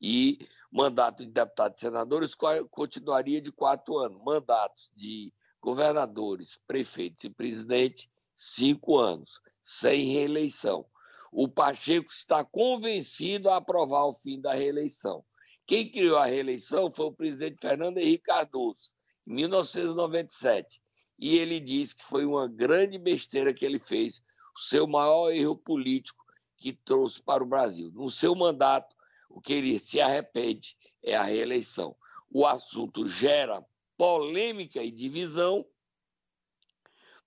E 0.00 0.38
mandato 0.74 1.24
de 1.24 1.30
deputados 1.30 1.78
e 1.78 1.80
senadores 1.82 2.34
continuaria 2.68 3.40
de 3.40 3.52
quatro 3.52 3.96
anos. 3.96 4.20
Mandatos 4.24 4.90
de 4.96 5.32
governadores, 5.62 6.58
prefeitos 6.66 7.22
e 7.22 7.30
presidente, 7.30 8.10
cinco 8.34 8.98
anos, 8.98 9.40
sem 9.60 10.12
reeleição. 10.12 10.84
O 11.30 11.48
Pacheco 11.48 12.10
está 12.10 12.44
convencido 12.44 13.48
a 13.48 13.56
aprovar 13.56 14.06
o 14.06 14.14
fim 14.14 14.40
da 14.40 14.52
reeleição. 14.52 15.24
Quem 15.64 15.90
criou 15.90 16.18
a 16.18 16.26
reeleição 16.26 16.90
foi 16.90 17.06
o 17.06 17.12
presidente 17.12 17.60
Fernando 17.60 17.98
Henrique 17.98 18.24
Cardoso, 18.24 18.92
em 19.26 19.34
1997. 19.34 20.82
E 21.16 21.36
ele 21.36 21.60
disse 21.60 21.96
que 21.96 22.04
foi 22.04 22.26
uma 22.26 22.48
grande 22.48 22.98
besteira 22.98 23.54
que 23.54 23.64
ele 23.64 23.78
fez, 23.78 24.22
o 24.56 24.60
seu 24.60 24.88
maior 24.88 25.30
erro 25.30 25.56
político 25.56 26.22
que 26.58 26.72
trouxe 26.72 27.22
para 27.22 27.44
o 27.44 27.46
Brasil. 27.46 27.90
No 27.92 28.10
seu 28.10 28.34
mandato, 28.34 28.93
o 29.34 29.40
que 29.40 29.52
ele 29.52 29.80
se 29.80 30.00
arrepende 30.00 30.76
é 31.02 31.16
a 31.16 31.24
reeleição. 31.24 31.96
O 32.30 32.46
assunto 32.46 33.08
gera 33.08 33.66
polêmica 33.96 34.80
e 34.80 34.92
divisão, 34.92 35.66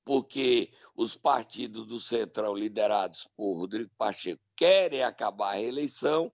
porque 0.05 0.71
os 0.95 1.17
partidos 1.17 1.85
do 1.85 1.99
Centrão, 1.99 2.55
liderados 2.55 3.27
por 3.35 3.57
Rodrigo 3.57 3.91
Pacheco, 3.97 4.41
querem 4.55 5.03
acabar 5.03 5.49
a 5.49 5.57
reeleição 5.57 6.31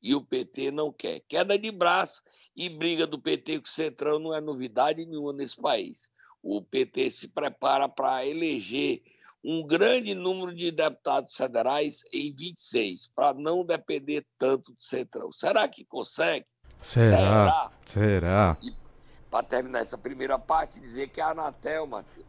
e 0.00 0.14
o 0.14 0.24
PT 0.24 0.70
não 0.70 0.92
quer. 0.92 1.20
Queda 1.28 1.58
de 1.58 1.72
braço 1.72 2.22
e 2.54 2.68
briga 2.68 3.04
do 3.04 3.20
PT 3.20 3.58
com 3.58 3.66
o 3.66 3.68
Centrão 3.68 4.20
não 4.20 4.32
é 4.32 4.40
novidade 4.40 5.04
nenhuma 5.04 5.32
nesse 5.32 5.56
país. 5.56 6.08
O 6.40 6.62
PT 6.62 7.10
se 7.10 7.28
prepara 7.28 7.88
para 7.88 8.24
eleger 8.24 9.02
um 9.48 9.64
grande 9.64 10.12
número 10.12 10.52
de 10.52 10.72
deputados 10.72 11.36
federais 11.36 12.02
em 12.12 12.34
26, 12.34 13.12
para 13.14 13.32
não 13.32 13.64
depender 13.64 14.26
tanto 14.36 14.72
do 14.72 14.82
Centrão. 14.82 15.30
Será 15.30 15.68
que 15.68 15.84
consegue? 15.84 16.46
Será? 16.82 17.70
Será? 17.84 18.58
Para 19.30 19.46
terminar 19.46 19.82
essa 19.82 19.96
primeira 19.96 20.36
parte, 20.36 20.80
dizer 20.80 21.10
que 21.10 21.20
a 21.20 21.28
Anatel, 21.28 21.86
Matheus, 21.86 22.26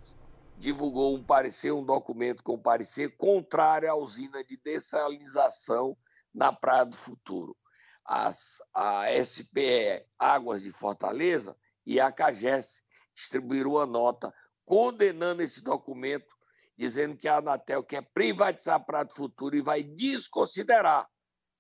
divulgou 0.60 1.16
um 1.16 1.24
parecer, 1.24 1.72
um 1.72 1.84
documento 1.84 2.44
com 2.44 2.56
parecer 2.56 3.18
contrário 3.18 3.90
à 3.90 3.96
usina 3.96 4.44
de 4.44 4.56
dessalinização 4.64 5.98
na 6.32 6.54
Praia 6.54 6.86
do 6.86 6.96
Futuro. 6.96 7.58
As, 8.06 8.62
a 8.72 9.06
SPE 9.26 10.06
Águas 10.20 10.62
de 10.62 10.72
Fortaleza 10.72 11.58
e 11.84 12.00
a 12.00 12.12
CAGES 12.12 12.80
distribuíram 13.16 13.72
uma 13.72 13.88
nota 13.88 14.32
condenando 14.68 15.42
esse 15.42 15.64
documento, 15.64 16.37
dizendo 16.78 17.18
que 17.18 17.28
a 17.28 17.38
Anatel 17.38 17.84
quer 17.84 18.04
privatizar 18.14 18.84
do 19.06 19.14
Futuro 19.14 19.56
e 19.56 19.62
vai 19.62 19.82
desconsiderar. 19.82 21.10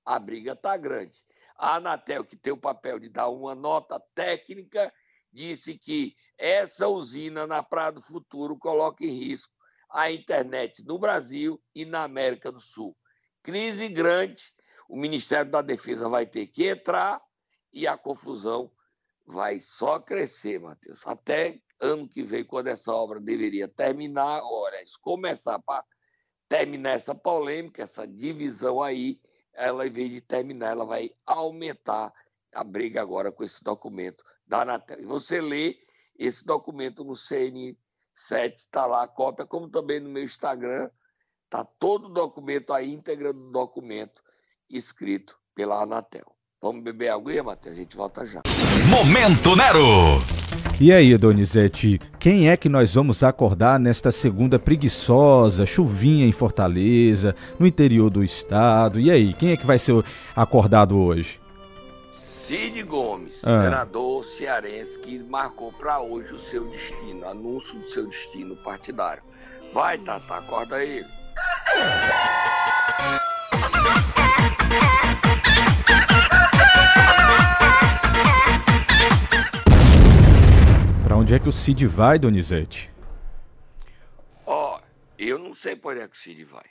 A 0.05 0.19
briga 0.19 0.53
está 0.53 0.77
grande. 0.77 1.17
A 1.57 1.75
Anatel, 1.75 2.23
que 2.23 2.37
tem 2.37 2.53
o 2.53 2.57
papel 2.57 2.99
de 2.99 3.09
dar 3.09 3.29
uma 3.29 3.55
nota 3.55 3.99
técnica 4.13 4.93
disse 5.31 5.77
que 5.77 6.15
essa 6.37 6.87
usina 6.87 7.45
na 7.45 7.61
Praia 7.61 7.91
do 7.91 8.01
Futuro 8.01 8.57
coloca 8.57 9.03
em 9.03 9.19
risco 9.19 9.53
a 9.89 10.11
internet 10.11 10.83
no 10.83 10.97
Brasil 10.97 11.61
e 11.73 11.85
na 11.85 12.03
América 12.03 12.51
do 12.51 12.59
Sul. 12.59 12.95
Crise 13.41 13.87
grande, 13.89 14.43
o 14.89 14.97
Ministério 14.97 15.51
da 15.51 15.61
Defesa 15.61 16.09
vai 16.09 16.25
ter 16.25 16.47
que 16.47 16.67
entrar 16.67 17.21
e 17.71 17.87
a 17.87 17.97
confusão 17.97 18.71
vai 19.25 19.59
só 19.59 19.99
crescer, 19.99 20.59
Matheus. 20.59 21.05
Até 21.05 21.61
ano 21.79 22.07
que 22.07 22.23
vem, 22.23 22.43
quando 22.43 22.67
essa 22.67 22.93
obra 22.93 23.19
deveria 23.19 23.67
terminar, 23.67 24.41
olha, 24.43 24.77
começar 25.01 25.59
para 25.59 25.83
terminar 26.47 26.91
essa 26.91 27.13
polêmica, 27.13 27.83
essa 27.83 28.07
divisão 28.07 28.81
aí, 28.81 29.19
ela, 29.53 29.87
em 29.87 29.91
vez 29.91 30.11
de 30.11 30.21
terminar, 30.21 30.71
ela 30.71 30.85
vai 30.85 31.11
aumentar 31.25 32.13
a 32.53 32.63
briga 32.63 33.01
agora 33.01 33.31
com 33.31 33.43
esse 33.43 33.63
documento 33.63 34.23
da 34.45 34.61
Anatel. 34.61 34.99
E 35.01 35.05
você 35.05 35.41
lê 35.41 35.77
esse 36.17 36.45
documento 36.45 37.03
no 37.03 37.13
CN7, 37.13 37.75
está 38.55 38.85
lá 38.85 39.03
a 39.03 39.07
cópia, 39.07 39.45
como 39.45 39.69
também 39.69 39.99
no 39.99 40.09
meu 40.09 40.23
Instagram, 40.23 40.89
está 41.45 41.63
todo 41.63 42.05
o 42.05 42.13
documento, 42.13 42.73
a 42.73 42.83
íntegra 42.83 43.33
do 43.33 43.51
documento 43.51 44.21
escrito 44.69 45.37
pela 45.53 45.81
Anatel. 45.81 46.36
Vamos 46.59 46.81
beber 46.81 47.09
água, 47.09 47.43
Matheus? 47.43 47.75
A 47.75 47.77
gente 47.77 47.95
volta 47.95 48.25
já. 48.25 48.41
Momento 48.89 49.55
Nero! 49.55 50.19
E 50.81 50.91
aí, 50.91 51.15
Donizete, 51.15 52.01
quem 52.19 52.49
é 52.49 52.57
que 52.57 52.67
nós 52.67 52.95
vamos 52.95 53.21
acordar 53.21 53.79
nesta 53.79 54.11
segunda 54.11 54.57
preguiçosa, 54.57 55.67
chuvinha 55.67 56.25
em 56.25 56.31
Fortaleza, 56.31 57.35
no 57.59 57.67
interior 57.67 58.09
do 58.09 58.23
estado? 58.23 58.99
E 58.99 59.11
aí, 59.11 59.33
quem 59.33 59.51
é 59.51 59.57
que 59.57 59.67
vai 59.67 59.77
ser 59.77 60.03
acordado 60.35 60.97
hoje? 60.97 61.39
Cid 62.15 62.81
Gomes, 62.81 63.33
ah. 63.43 63.63
senador 63.63 64.25
cearense, 64.25 64.97
que 64.97 65.19
marcou 65.19 65.71
para 65.73 65.99
hoje 65.99 66.33
o 66.33 66.39
seu 66.39 66.65
destino, 66.69 67.27
anúncio 67.27 67.77
do 67.77 67.87
seu 67.87 68.07
destino 68.07 68.55
partidário. 68.55 69.21
Vai, 69.75 69.99
Tata, 69.99 70.33
acorda 70.33 70.83
ele. 70.83 71.05
onde 81.17 81.33
é 81.33 81.39
que 81.39 81.49
o 81.49 81.53
Cid 81.53 81.85
vai, 81.87 82.17
Donizete? 82.17 82.91
Ó, 84.45 84.77
oh, 84.77 84.81
eu 85.17 85.37
não 85.37 85.53
sei 85.53 85.75
por 85.75 85.93
onde 85.93 86.01
é 86.01 86.07
que 86.07 86.15
o 86.15 86.19
Cid 86.19 86.43
vai. 86.43 86.65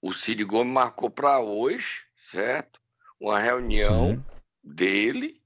O 0.00 0.12
Cid 0.12 0.44
Gomes 0.44 0.72
marcou 0.72 1.10
para 1.10 1.40
hoje, 1.40 2.04
certo? 2.30 2.80
Uma 3.20 3.38
reunião 3.38 4.10
Sim 4.10 4.40
dele, 4.62 5.40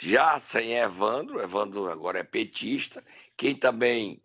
já 0.00 0.38
sem 0.38 0.74
Evandro, 0.74 1.40
Evandro 1.40 1.88
agora 1.88 2.20
é 2.20 2.24
petista, 2.24 3.04
quem 3.36 3.54
também 3.54 4.22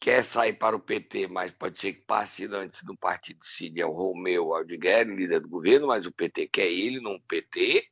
quer 0.00 0.24
sair 0.24 0.54
para 0.54 0.74
o 0.74 0.80
PT, 0.80 1.28
mas 1.28 1.52
pode 1.52 1.78
ser 1.78 1.92
que 1.92 2.04
passe 2.04 2.46
antes 2.46 2.82
do 2.82 2.96
partido 2.96 3.44
Cid, 3.44 3.80
é 3.80 3.86
o 3.86 3.92
Romeu 3.92 4.54
Aldigueri, 4.54 5.14
líder 5.14 5.40
do 5.40 5.48
governo, 5.48 5.86
mas 5.86 6.06
o 6.06 6.12
PT 6.12 6.48
quer 6.48 6.66
ele, 6.66 7.00
não 7.00 7.14
o 7.14 7.22
PT. 7.22 7.88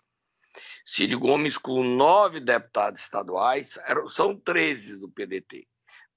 Cid 0.92 1.14
Gomes 1.14 1.56
com 1.56 1.84
nove 1.84 2.40
deputados 2.40 3.02
estaduais, 3.02 3.78
são 4.08 4.34
13 4.36 4.98
do 4.98 5.08
PDT. 5.08 5.64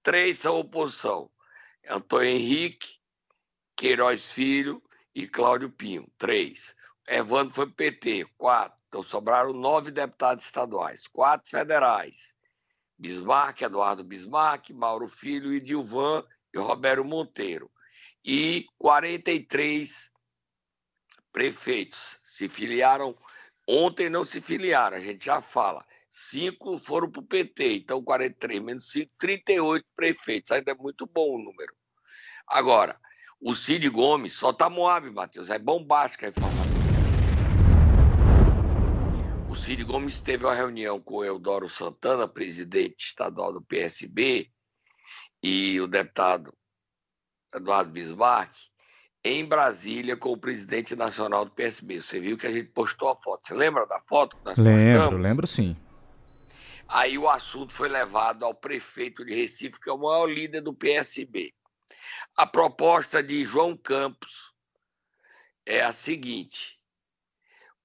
Três 0.01 0.39
são 0.39 0.57
oposição. 0.57 1.29
Antônio 1.87 2.31
Henrique, 2.31 2.97
Queiroz 3.75 4.31
Filho 4.31 4.81
e 5.13 5.27
Cláudio 5.27 5.69
Pinho. 5.69 6.11
Três. 6.17 6.75
Evandro 7.07 7.53
foi 7.53 7.69
PT. 7.69 8.25
Quatro. 8.35 8.83
Então 8.87 9.03
sobraram 9.03 9.53
nove 9.53 9.91
deputados 9.91 10.43
estaduais, 10.43 11.05
quatro 11.05 11.47
federais. 11.51 12.35
Bismarck, 12.97 13.61
Eduardo 13.61 14.03
Bismarck, 14.03 14.71
Mauro 14.71 15.07
Filho, 15.07 15.53
Idilvan 15.53 16.25
e 16.51 16.57
Roberto 16.57 17.05
Monteiro. 17.05 17.69
E 18.25 18.65
43 18.79 20.11
prefeitos 21.31 22.19
se 22.25 22.49
filiaram. 22.49 23.15
Ontem 23.67 24.09
não 24.09 24.23
se 24.23 24.41
filiaram, 24.41 24.97
a 24.97 24.99
gente 24.99 25.25
já 25.25 25.41
fala. 25.41 25.85
Cinco 26.09 26.77
foram 26.77 27.09
para 27.09 27.21
o 27.21 27.25
PT, 27.25 27.77
então 27.77 28.03
43 28.03 28.61
menos 28.61 28.91
5, 28.91 29.11
38 29.17 29.85
prefeitos. 29.95 30.51
Ainda 30.51 30.71
é 30.71 30.75
muito 30.75 31.05
bom 31.07 31.35
o 31.35 31.43
número. 31.43 31.73
Agora, 32.47 32.99
o 33.41 33.55
Cid 33.55 33.89
Gomes 33.89 34.33
só 34.33 34.51
está 34.51 34.69
Moab, 34.69 35.09
Matheus. 35.09 35.49
É 35.49 35.57
bombástica 35.57 36.27
a 36.27 36.29
informação. 36.29 36.83
Cid 39.63 39.85
Gomes 39.85 40.19
teve 40.19 40.43
uma 40.43 40.53
reunião 40.53 40.99
com 40.99 41.15
o 41.15 41.23
Eudoro 41.23 41.69
Santana, 41.69 42.27
presidente 42.27 43.05
estadual 43.05 43.53
do 43.53 43.61
PSB, 43.61 44.51
e 45.41 45.79
o 45.79 45.87
deputado 45.87 46.53
Eduardo 47.55 47.89
Bismarck, 47.89 48.53
em 49.23 49.45
Brasília 49.45 50.17
com 50.17 50.33
o 50.33 50.37
presidente 50.37 50.95
nacional 50.95 51.45
do 51.45 51.51
PSB. 51.51 52.01
Você 52.01 52.19
viu 52.19 52.37
que 52.37 52.45
a 52.45 52.51
gente 52.51 52.69
postou 52.69 53.09
a 53.09 53.15
foto. 53.15 53.47
Você 53.47 53.53
lembra 53.53 53.85
da 53.87 54.01
foto 54.01 54.35
que 54.37 54.45
nós 54.45 54.57
lembro, 54.57 54.91
postamos? 54.91 55.21
Lembro, 55.21 55.47
sim. 55.47 55.77
Aí 56.87 57.17
o 57.17 57.29
assunto 57.29 57.73
foi 57.73 57.87
levado 57.87 58.43
ao 58.43 58.53
prefeito 58.53 59.25
de 59.25 59.33
Recife, 59.33 59.79
que 59.79 59.89
é 59.89 59.93
o 59.93 59.97
maior 59.97 60.25
líder 60.25 60.61
do 60.61 60.73
PSB. 60.73 61.53
A 62.35 62.45
proposta 62.45 63.23
de 63.23 63.43
João 63.45 63.77
Campos 63.77 64.51
é 65.65 65.81
a 65.81 65.93
seguinte: 65.93 66.77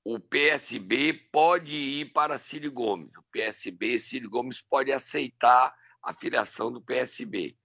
o 0.05 0.19
PSB 0.19 1.13
pode 1.31 1.77
ir 1.77 2.13
para 2.13 2.39
Ciro 2.39 2.73
Gomes. 2.73 3.17
O 3.17 3.23
PSB, 3.31 3.99
Ciro 3.99 4.29
Gomes 4.29 4.61
pode 4.61 4.91
aceitar 4.91 5.73
a 6.03 6.13
filiação 6.13 6.73
do 6.73 6.81
PSB. 6.81 7.57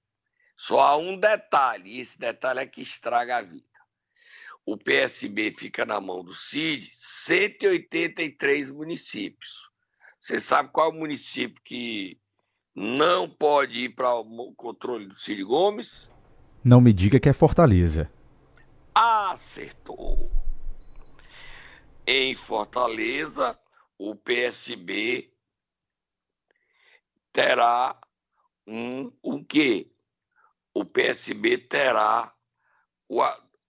Só 0.66 0.80
há 0.80 0.96
um 0.96 1.20
detalhe, 1.20 1.98
e 1.98 2.00
esse 2.00 2.18
detalhe 2.18 2.62
é 2.62 2.66
que 2.66 2.82
estraga 2.82 3.36
a 3.36 3.42
vida. 3.42 3.66
O 4.66 4.78
PSB 4.78 5.52
fica 5.52 5.86
na 5.86 6.00
mão 6.00 6.24
do 6.24 6.34
CID 6.34 6.90
183 6.96 8.72
municípios. 8.72 9.70
Você 10.22 10.40
sabe 10.40 10.70
qual 10.72 10.90
é 10.90 10.94
o 10.94 10.98
município 10.98 11.62
que 11.66 12.18
não 12.74 13.30
pode 13.30 13.78
ir 13.78 13.90
para 13.90 14.16
o 14.16 14.54
controle 14.56 15.06
do 15.06 15.14
Cid 15.14 15.44
Gomes? 15.44 16.10
Não 16.64 16.80
me 16.80 16.94
diga 16.94 17.20
que 17.20 17.28
é 17.28 17.34
Fortaleza. 17.34 18.10
Acertou. 18.96 20.32
Em 22.08 22.36
Fortaleza, 22.36 23.60
o 23.98 24.16
PSB 24.16 25.30
terá 27.34 28.00
um 28.66 29.12
o 29.22 29.44
quê? 29.44 29.93
O 30.74 30.84
PSB 30.84 31.58
terá 31.58 32.34
o, 33.08 33.22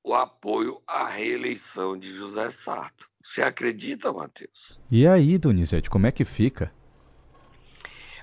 o 0.03 0.15
apoio 0.15 0.83
à 0.87 1.07
reeleição 1.09 1.99
de 1.99 2.11
José 2.13 2.51
Sarto. 2.51 3.09
Você 3.23 3.43
acredita, 3.43 4.13
Matheus? 4.13 4.79
E 4.91 5.07
aí, 5.07 5.39
Donizete, 5.39 5.91
como 5.91 6.07
é 6.07 6.13
que 6.13 6.25
fica? 6.25 6.73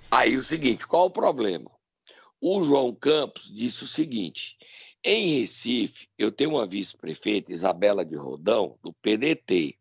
Aí 0.10 0.36
o 0.36 0.44
seguinte, 0.44 0.88
qual 0.88 1.06
o 1.06 1.12
problema? 1.12 1.72
O 2.40 2.64
João 2.64 2.94
Campos 2.94 3.52
disse 3.54 3.84
o 3.84 3.88
seguinte: 3.88 4.58
em 5.04 5.40
Recife, 5.40 6.08
eu 6.18 6.32
tenho 6.32 6.52
uma 6.52 6.68
vice-prefeita, 6.68 7.52
Isabela 7.52 8.06
de 8.06 8.16
Rodão, 8.16 8.78
do 8.84 8.94
PDT, 8.94 9.76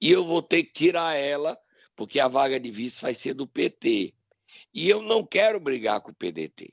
e 0.00 0.10
eu 0.10 0.24
vou 0.24 0.42
ter 0.42 0.64
que 0.64 0.72
tirar 0.72 1.16
ela, 1.16 1.58
porque 1.96 2.20
a 2.20 2.28
vaga 2.28 2.60
de 2.60 2.70
vice 2.70 3.00
vai 3.00 3.14
ser 3.14 3.34
do 3.34 3.46
PT. 3.46 4.14
E 4.74 4.88
eu 4.88 5.02
não 5.02 5.24
quero 5.24 5.60
brigar 5.60 6.00
com 6.00 6.10
o 6.10 6.14
PDT. 6.14 6.72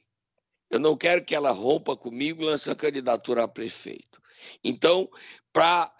Eu 0.69 0.79
não 0.79 0.95
quero 0.95 1.23
que 1.23 1.33
ela 1.33 1.51
rompa 1.51 1.97
comigo 1.97 2.41
e 2.41 2.45
lance 2.45 2.69
a 2.69 2.75
candidatura 2.75 3.43
a 3.43 3.47
prefeito. 3.47 4.21
Então, 4.63 5.09
para 5.51 5.93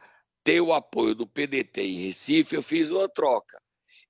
ter 0.44 0.62
o 0.62 0.74
apoio 0.74 1.16
do 1.16 1.28
PDT 1.28 1.82
em 1.82 2.06
Recife, 2.06 2.56
eu 2.56 2.62
fiz 2.62 2.92
uma 2.92 3.10
troca. 3.10 3.62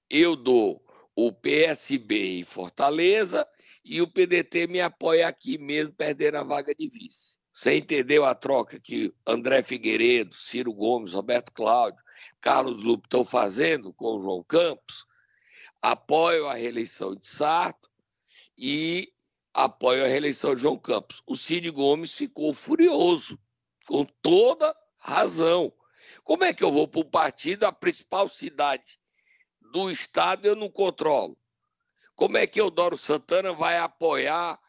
Eu 0.09 0.35
dou 0.35 0.83
o 1.15 1.31
PSB 1.31 2.39
em 2.39 2.43
Fortaleza 2.43 3.47
e 3.83 4.01
o 4.01 4.07
PDT 4.07 4.67
me 4.67 4.81
apoia 4.81 5.27
aqui 5.27 5.57
mesmo, 5.57 5.93
perder 5.93 6.35
a 6.35 6.43
vaga 6.43 6.73
de 6.75 6.89
vice. 6.89 7.37
Você 7.51 7.77
entendeu 7.77 8.23
a 8.23 8.35
troca 8.35 8.79
que 8.79 9.13
André 9.27 9.61
Figueiredo, 9.63 10.33
Ciro 10.33 10.73
Gomes, 10.73 11.13
Roberto 11.13 11.51
Cláudio, 11.51 12.01
Carlos 12.39 12.81
Lupe 12.81 13.07
estão 13.07 13.25
fazendo 13.25 13.93
com 13.93 14.17
o 14.17 14.21
João 14.21 14.43
Campos? 14.43 15.05
Apoio 15.81 16.47
a 16.47 16.53
reeleição 16.53 17.15
de 17.15 17.27
Sarto 17.27 17.89
e 18.57 19.11
apoio 19.63 20.05
a 20.05 20.07
reeleição 20.07 20.55
de 20.55 20.61
João 20.61 20.77
Campos. 20.77 21.21
O 21.27 21.35
Cid 21.35 21.69
Gomes 21.69 22.15
ficou 22.15 22.53
furioso, 22.53 23.37
com 23.85 24.05
toda 24.21 24.75
razão. 24.97 25.73
Como 26.23 26.45
é 26.45 26.53
que 26.53 26.63
eu 26.63 26.71
vou 26.71 26.87
para 26.87 27.01
o 27.01 27.05
partido, 27.05 27.65
a 27.65 27.71
principal 27.71 28.29
cidade 28.29 28.97
do 29.71 29.91
Estado 29.91 30.45
eu 30.47 30.55
não 30.55 30.69
controlo. 30.69 31.37
Como 32.15 32.37
é 32.37 32.47
que 32.47 32.59
Eudoro 32.59 32.97
Santana 32.97 33.53
vai 33.53 33.77
apoiar 33.77 34.59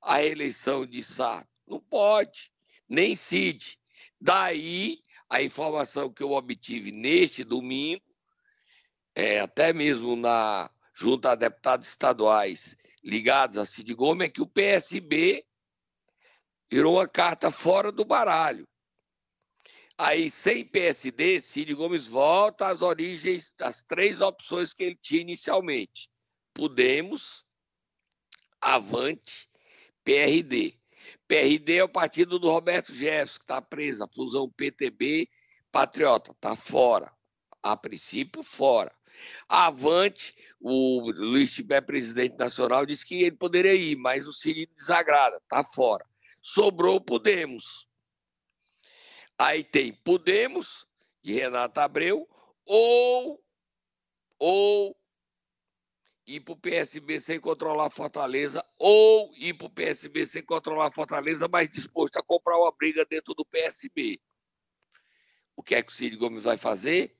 a 0.00 0.16
reeleição 0.16 0.86
de 0.86 1.02
Sarto? 1.02 1.48
Não 1.66 1.80
pode, 1.80 2.50
nem 2.88 3.14
Cid. 3.14 3.78
Daí, 4.20 5.02
a 5.28 5.42
informação 5.42 6.10
que 6.10 6.22
eu 6.22 6.32
obtive 6.32 6.90
neste 6.90 7.44
domingo, 7.44 8.02
é, 9.14 9.40
até 9.40 9.72
mesmo 9.72 10.16
na 10.16 10.70
junto 10.94 11.28
a 11.28 11.36
deputados 11.36 11.88
estaduais 11.88 12.76
ligados 13.02 13.58
a 13.58 13.66
Cid 13.66 13.94
Gomes, 13.94 14.26
é 14.26 14.30
que 14.30 14.42
o 14.42 14.46
PSB 14.46 15.44
virou 16.70 16.94
uma 16.94 17.08
carta 17.08 17.50
fora 17.50 17.90
do 17.90 18.04
baralho. 18.04 18.66
Aí, 19.96 20.30
sem 20.30 20.64
PSD, 20.64 21.40
Cid 21.40 21.74
Gomes 21.74 22.06
volta 22.06 22.68
às 22.68 22.82
origens 22.82 23.52
das 23.58 23.82
três 23.82 24.20
opções 24.20 24.72
que 24.72 24.84
ele 24.84 24.96
tinha 24.96 25.20
inicialmente: 25.20 26.08
Podemos, 26.54 27.44
Avante, 28.60 29.48
PRD. 30.04 30.78
PRD 31.26 31.76
é 31.76 31.84
o 31.84 31.88
partido 31.88 32.38
do 32.38 32.50
Roberto 32.50 32.92
Jefferson, 32.92 33.38
que 33.38 33.44
está 33.44 33.62
preso, 33.62 34.04
a 34.04 34.08
fusão 34.08 34.50
PTB 34.50 35.28
Patriota, 35.70 36.32
está 36.32 36.56
fora. 36.56 37.12
A 37.62 37.76
princípio, 37.76 38.42
fora. 38.42 38.94
Avante, 39.48 40.36
o 40.60 41.10
Luiz 41.10 41.52
Tibé, 41.52 41.80
presidente 41.80 42.36
nacional, 42.38 42.84
disse 42.84 43.04
que 43.04 43.22
ele 43.22 43.36
poderia 43.36 43.74
ir, 43.74 43.96
mas 43.96 44.26
o 44.26 44.32
Cid 44.32 44.66
desagrada, 44.76 45.36
está 45.36 45.64
fora. 45.64 46.04
Sobrou 46.42 46.96
o 46.96 47.00
Podemos. 47.00 47.88
Aí 49.38 49.62
tem 49.62 49.92
Podemos, 49.92 50.86
de 51.22 51.32
Renata 51.32 51.82
Abreu, 51.82 52.28
ou, 52.64 53.42
ou 54.38 54.96
ir 56.26 56.40
para 56.40 56.52
o 56.52 56.56
PSB 56.56 57.20
sem 57.20 57.40
controlar 57.40 57.90
Fortaleza, 57.90 58.64
ou 58.78 59.34
ir 59.36 59.54
para 59.54 59.66
o 59.66 59.70
PSB 59.70 60.26
sem 60.26 60.42
controlar 60.42 60.92
Fortaleza, 60.92 61.48
mas 61.50 61.68
disposto 61.70 62.18
a 62.18 62.22
comprar 62.22 62.58
uma 62.58 62.70
briga 62.70 63.04
dentro 63.04 63.34
do 63.34 63.44
PSB. 63.46 64.20
O 65.56 65.62
que 65.62 65.74
é 65.74 65.82
que 65.82 65.90
o 65.90 65.94
Cid 65.94 66.16
Gomes 66.16 66.44
vai 66.44 66.56
fazer? 66.56 67.17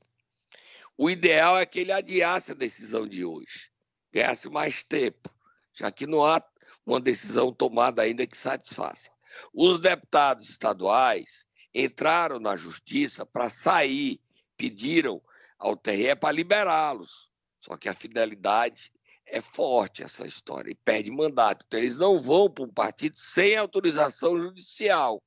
O 1.00 1.08
ideal 1.08 1.56
é 1.56 1.64
que 1.64 1.78
ele 1.78 1.92
adiasse 1.92 2.50
a 2.50 2.56
decisão 2.56 3.06
de 3.06 3.24
hoje, 3.24 3.70
ganhasse 4.12 4.48
mais 4.48 4.82
tempo, 4.82 5.32
já 5.72 5.92
que 5.92 6.08
não 6.08 6.24
há 6.24 6.44
uma 6.84 7.00
decisão 7.00 7.52
tomada 7.52 8.02
ainda 8.02 8.26
que 8.26 8.36
satisfaça. 8.36 9.08
Os 9.54 9.78
deputados 9.78 10.50
estaduais 10.50 11.46
entraram 11.72 12.40
na 12.40 12.56
justiça 12.56 13.24
para 13.24 13.48
sair, 13.48 14.20
pediram 14.56 15.22
ao 15.56 15.76
TRE 15.76 16.16
para 16.16 16.32
liberá-los. 16.32 17.30
Só 17.60 17.76
que 17.76 17.88
a 17.88 17.94
fidelidade 17.94 18.90
é 19.24 19.40
forte 19.40 20.02
essa 20.02 20.26
história 20.26 20.72
e 20.72 20.74
perde 20.74 21.12
mandato. 21.12 21.64
Então, 21.64 21.78
eles 21.78 21.96
não 21.96 22.20
vão 22.20 22.50
para 22.50 22.64
um 22.64 22.72
partido 22.72 23.16
sem 23.16 23.56
autorização 23.56 24.36
judicial. 24.36 25.22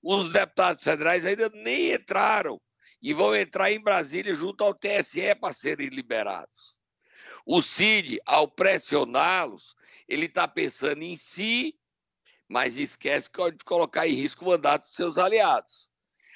Os 0.00 0.32
deputados 0.32 0.84
federais 0.84 1.26
ainda 1.26 1.48
nem 1.48 1.92
entraram 1.92 2.60
e 3.02 3.12
vão 3.12 3.34
entrar 3.34 3.72
em 3.72 3.80
Brasília 3.80 4.34
junto 4.34 4.62
ao 4.62 4.74
TSE 4.74 5.34
para 5.34 5.52
serem 5.52 5.88
liberados. 5.88 6.76
O 7.44 7.60
CID, 7.60 8.20
ao 8.24 8.46
pressioná-los, 8.46 9.74
ele 10.08 10.26
está 10.26 10.46
pensando 10.46 11.02
em 11.02 11.16
si 11.16 11.76
mas 12.52 12.76
esquece 12.76 13.30
de 13.30 13.64
colocar 13.64 14.06
em 14.06 14.12
risco 14.12 14.44
o 14.44 14.48
mandato 14.48 14.82
dos 14.82 14.94
seus 14.94 15.16
aliados. 15.16 15.88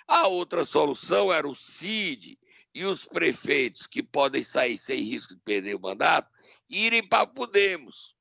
A 0.08 0.26
outra 0.26 0.64
solução 0.64 1.30
era 1.30 1.46
o 1.46 1.54
CID 1.54 2.38
e 2.72 2.86
os 2.86 3.04
prefeitos, 3.04 3.86
que 3.86 4.02
podem 4.02 4.42
sair 4.42 4.78
sem 4.78 5.02
risco 5.02 5.34
de 5.34 5.40
perder 5.42 5.76
o 5.76 5.80
mandato, 5.80 6.32
irem 6.70 7.06
para 7.06 7.26
Podemos, 7.26 8.16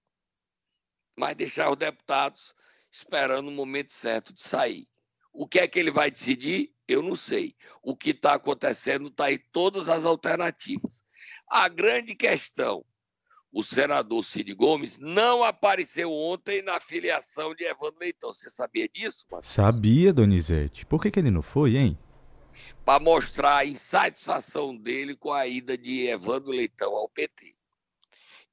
mas 1.16 1.38
deixar 1.38 1.72
os 1.72 1.78
deputados 1.78 2.54
esperando 2.92 3.48
o 3.48 3.52
momento 3.52 3.94
certo 3.94 4.34
de 4.34 4.44
sair. 4.44 4.90
O 5.32 5.48
que 5.48 5.60
é 5.60 5.66
que 5.66 5.80
ele 5.80 5.92
vai 5.92 6.12
decidir? 6.12 6.75
Eu 6.88 7.02
não 7.02 7.16
sei. 7.16 7.56
O 7.82 7.96
que 7.96 8.12
está 8.12 8.34
acontecendo 8.34 9.08
está 9.08 9.32
em 9.32 9.40
todas 9.52 9.90
as 9.90 10.06
alternativas. 10.06 11.04
A 11.50 11.68
grande 11.68 12.16
questão 12.16 12.86
o 13.56 13.64
senador 13.64 14.22
Cid 14.22 14.54
Gomes 14.54 14.98
não 15.00 15.42
apareceu 15.42 16.12
ontem 16.12 16.62
na 16.62 16.78
filiação 16.82 17.56
de 17.56 17.64
Evandro 17.64 18.02
Leitão. 18.02 18.34
Você 18.34 18.50
sabia 18.50 18.86
disso, 18.90 19.26
Matheus? 19.32 19.54
Sabia, 19.54 20.12
Donizete. 20.12 20.86
Por 20.86 21.02
que, 21.02 21.10
que 21.10 21.20
ele 21.20 21.32
não 21.32 21.42
foi, 21.42 21.78
hein? 21.78 21.98
Para 22.84 23.00
mostrar 23.02 23.60
a 23.60 23.66
insatisfação 23.66 24.76
dele 24.76 25.16
com 25.16 25.32
a 25.32 25.48
ida 25.48 25.78
de 25.78 26.06
Evandro 26.06 26.52
Leitão 26.52 26.94
ao 26.98 27.08
PT. 27.08 27.56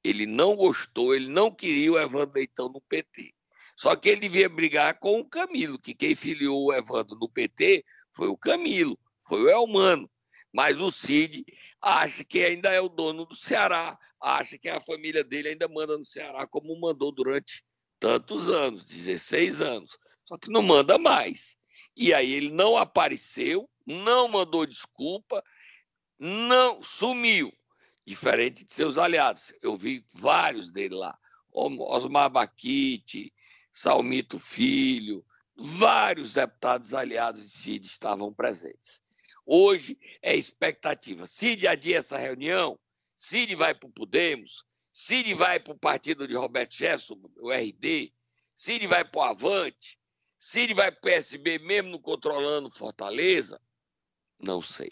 Ele 0.01 0.25
não 0.25 0.55
gostou, 0.55 1.13
ele 1.13 1.27
não 1.27 1.53
queria 1.53 1.91
o 1.91 1.99
Evandro 1.99 2.35
Leitão 2.35 2.69
no 2.69 2.79
PT. 2.79 3.33
Só 3.75 3.97
que 3.97 4.07
ele 4.07 4.21
devia 4.21 4.47
brigar 4.47 4.99
com 4.99 5.19
o 5.19 5.25
Camilo, 5.25 5.77
que 5.77 5.93
quem 5.93 6.15
filiou 6.15 6.67
o 6.67 6.73
Evandro 6.73 7.17
no 7.19 7.27
PT 7.27 7.83
foi 8.13 8.27
o 8.27 8.37
Camilo, 8.37 8.97
foi 9.23 9.43
o 9.43 9.49
Elmano. 9.49 10.09
Mas 10.51 10.79
o 10.79 10.91
Cid 10.91 11.43
acha 11.81 12.23
que 12.23 12.43
ainda 12.43 12.71
é 12.71 12.79
o 12.79 12.87
dono 12.87 13.25
do 13.25 13.35
Ceará, 13.35 13.97
acha 14.21 14.57
que 14.57 14.69
a 14.69 14.79
família 14.79 15.23
dele 15.23 15.49
ainda 15.49 15.67
manda 15.67 15.97
no 15.97 16.05
Ceará 16.05 16.45
como 16.47 16.79
mandou 16.79 17.11
durante 17.11 17.63
tantos 17.99 18.49
anos, 18.49 18.85
16 18.85 19.61
anos. 19.61 19.97
Só 20.25 20.37
que 20.37 20.51
não 20.51 20.61
manda 20.61 20.97
mais. 20.97 21.57
E 21.95 22.13
aí 22.13 22.31
ele 22.31 22.51
não 22.51 22.77
apareceu, 22.77 23.69
não 23.85 24.27
mandou 24.27 24.65
desculpa, 24.65 25.43
não 26.19 26.81
sumiu, 26.83 27.51
diferente 28.05 28.63
de 28.63 28.73
seus 28.73 28.97
aliados. 28.97 29.53
Eu 29.61 29.75
vi 29.75 30.05
vários 30.13 30.71
dele 30.71 30.95
lá, 30.95 31.17
Osmar 31.51 32.29
Baquite, 32.29 33.33
Salmito 33.71 34.39
Filho, 34.39 35.25
vários 35.55 36.33
deputados 36.33 36.93
aliados 36.93 37.43
de 37.43 37.57
Cid 37.57 37.85
estavam 37.85 38.33
presentes. 38.33 39.01
Hoje 39.45 39.97
é 40.21 40.35
expectativa. 40.35 41.27
Cid 41.27 41.67
adia 41.67 41.97
essa 41.97 42.17
reunião, 42.17 42.79
Cid 43.15 43.55
vai 43.55 43.73
para 43.73 43.89
o 43.89 43.91
Podemos, 43.91 44.65
Cid 44.91 45.33
vai 45.33 45.59
para 45.59 45.73
o 45.73 45.77
partido 45.77 46.27
de 46.27 46.35
Roberto 46.35 46.73
Jefferson, 46.75 47.19
o 47.37 47.51
RD, 47.51 48.13
Cid 48.55 48.87
vai 48.87 49.03
para 49.03 49.19
o 49.19 49.23
Avante, 49.23 49.97
Cid 50.37 50.73
vai 50.73 50.91
para 50.91 50.99
o 50.99 51.01
PSB 51.01 51.59
mesmo 51.59 51.91
não 51.91 51.99
controlando 51.99 52.69
Fortaleza. 52.69 53.61
Não 54.39 54.61
sei. 54.61 54.91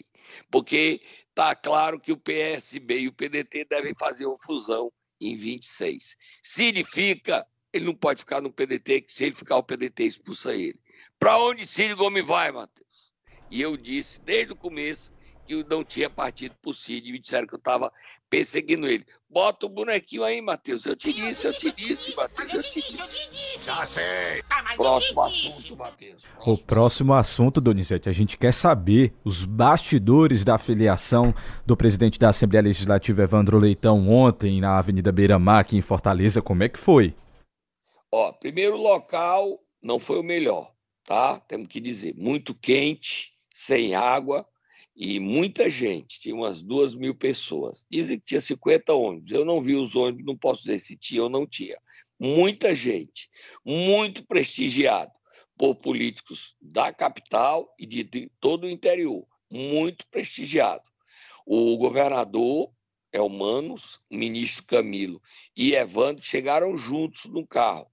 Porque 0.50 1.02
está 1.28 1.54
claro 1.54 2.00
que 2.00 2.10
o 2.10 2.16
PSB 2.16 3.00
e 3.00 3.08
o 3.08 3.12
PDT 3.12 3.66
devem 3.66 3.94
fazer 3.94 4.24
uma 4.26 4.38
fusão 4.38 4.90
em 5.20 5.36
26. 5.36 6.16
Cid 6.42 6.84
fica, 6.84 7.46
ele 7.72 7.86
não 7.86 7.94
pode 7.94 8.20
ficar 8.20 8.40
no 8.40 8.52
PDT, 8.52 9.02
que 9.02 9.12
se 9.12 9.24
ele 9.24 9.34
ficar, 9.34 9.56
o 9.56 9.62
PDT 9.62 10.04
expulsa 10.04 10.54
ele. 10.54 10.78
Para 11.18 11.38
onde 11.38 11.66
Cid 11.66 11.94
Gomes 11.94 12.26
vai, 12.26 12.52
Matheus? 12.52 13.12
E 13.50 13.60
eu 13.60 13.76
disse 13.76 14.20
desde 14.20 14.52
o 14.52 14.56
começo 14.56 15.12
que 15.46 15.54
eu 15.54 15.64
não 15.68 15.84
tinha 15.84 16.08
partido 16.08 16.54
por 16.62 16.74
Cid. 16.74 17.10
Me 17.10 17.18
disseram 17.18 17.46
que 17.46 17.54
eu 17.54 17.58
estava 17.58 17.92
perseguindo 18.28 18.86
ele. 18.86 19.04
Bota 19.28 19.66
o 19.66 19.68
bonequinho 19.68 20.24
aí, 20.24 20.40
Matheus. 20.40 20.84
Eu 20.84 20.94
te 20.94 21.12
disse, 21.12 21.46
eu 21.46 21.52
te 21.52 21.72
disse, 21.72 22.14
Matheus. 22.14 22.52
Eu 22.52 22.62
te 22.62 22.80
disse. 22.80 23.66
Já 23.66 23.86
sei. 23.86 24.42
Próximo 24.76 25.22
assunto, 25.22 25.76
Matheus. 25.76 26.24
O 26.46 26.58
próximo 26.58 27.14
assunto, 27.14 27.60
Donizete, 27.60 28.08
a 28.08 28.12
gente 28.12 28.36
quer 28.36 28.52
saber 28.52 29.12
os 29.24 29.44
bastidores 29.44 30.44
da 30.44 30.58
filiação 30.58 31.34
do 31.64 31.76
presidente 31.76 32.18
da 32.18 32.28
Assembleia 32.30 32.62
Legislativa, 32.62 33.22
Evandro 33.22 33.58
Leitão, 33.58 34.08
ontem 34.08 34.60
na 34.60 34.78
Avenida 34.78 35.12
Beira 35.12 35.38
Mar, 35.38 35.60
aqui 35.60 35.76
em 35.76 35.82
Fortaleza. 35.82 36.42
Como 36.42 36.62
é 36.62 36.68
que 36.68 36.78
foi? 36.78 37.14
Ó, 38.14 38.30
primeiro 38.30 38.76
local 38.76 39.58
não 39.80 39.98
foi 39.98 40.18
o 40.18 40.22
melhor, 40.22 40.70
tá? 41.02 41.40
Temos 41.40 41.66
que 41.68 41.80
dizer. 41.80 42.14
Muito 42.14 42.54
quente 42.54 43.32
sem 43.54 43.94
água 43.94 44.46
e 44.94 45.18
muita 45.18 45.70
gente, 45.70 46.20
tinha 46.20 46.34
umas 46.34 46.60
duas 46.60 46.94
mil 46.94 47.14
pessoas. 47.14 47.86
Dizem 47.90 48.18
que 48.18 48.26
tinha 48.26 48.40
50 48.42 48.92
ônibus. 48.92 49.32
Eu 49.32 49.46
não 49.46 49.62
vi 49.62 49.74
os 49.74 49.96
ônibus, 49.96 50.26
não 50.26 50.36
posso 50.36 50.60
dizer 50.60 50.78
se 50.78 50.94
tinha 50.94 51.22
ou 51.22 51.30
não 51.30 51.46
tinha. 51.46 51.78
Muita 52.20 52.74
gente, 52.74 53.30
muito 53.64 54.26
prestigiado 54.26 55.12
por 55.56 55.74
políticos 55.76 56.54
da 56.60 56.92
capital 56.92 57.74
e 57.78 57.86
de, 57.86 58.04
de 58.04 58.30
todo 58.38 58.64
o 58.64 58.70
interior, 58.70 59.26
muito 59.50 60.06
prestigiado. 60.08 60.84
O 61.46 61.78
governador 61.78 62.70
Elmanos, 63.10 64.00
o 64.10 64.16
ministro 64.16 64.64
Camilo 64.64 65.20
e 65.56 65.74
Evandro 65.74 66.22
chegaram 66.22 66.76
juntos 66.76 67.24
no 67.24 67.46
carro 67.46 67.91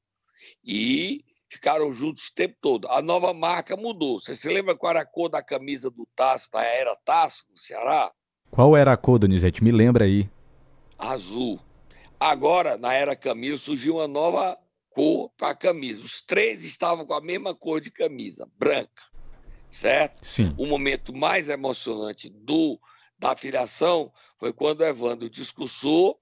e 0.63 1.23
ficaram 1.49 1.91
juntos 1.91 2.27
o 2.27 2.33
tempo 2.33 2.55
todo. 2.61 2.87
A 2.89 3.01
nova 3.01 3.33
marca 3.33 3.75
mudou. 3.75 4.19
Você 4.19 4.35
se 4.35 4.47
lembra 4.47 4.75
qual 4.75 4.91
era 4.91 5.01
a 5.01 5.05
cor 5.05 5.29
da 5.29 5.41
camisa 5.41 5.89
do 5.89 6.07
Tasso, 6.15 6.49
da 6.51 6.63
era 6.63 6.95
Tasso, 7.03 7.45
no 7.49 7.57
Ceará? 7.57 8.11
Qual 8.51 8.75
era 8.75 8.93
a 8.93 8.97
cor, 8.97 9.19
Donizete? 9.19 9.63
Me 9.63 9.71
lembra 9.71 10.05
aí. 10.05 10.29
Azul. 10.97 11.59
Agora, 12.19 12.77
na 12.77 12.93
era 12.93 13.15
Camilo, 13.15 13.57
surgiu 13.57 13.95
uma 13.95 14.07
nova 14.07 14.57
cor 14.89 15.31
para 15.37 15.51
a 15.51 15.55
camisa. 15.55 16.03
Os 16.03 16.21
três 16.21 16.65
estavam 16.65 17.05
com 17.05 17.13
a 17.13 17.21
mesma 17.21 17.55
cor 17.55 17.79
de 17.79 17.89
camisa, 17.89 18.47
branca. 18.57 19.03
Certo? 19.71 20.25
Sim. 20.25 20.53
O 20.57 20.65
momento 20.65 21.15
mais 21.15 21.47
emocionante 21.47 22.29
do 22.29 22.79
da 23.17 23.35
filiação 23.35 24.11
foi 24.37 24.53
quando 24.53 24.79
o 24.79 24.85
Evandro 24.85 25.29
discursou 25.29 26.19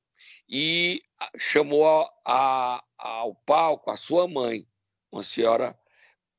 e 0.47 1.03
chamou 1.37 1.85
a, 1.85 2.11
a, 2.25 2.83
ao 2.97 3.35
palco 3.35 3.91
a 3.91 3.97
sua 3.97 4.27
mãe, 4.27 4.67
uma 5.11 5.23
senhora 5.23 5.77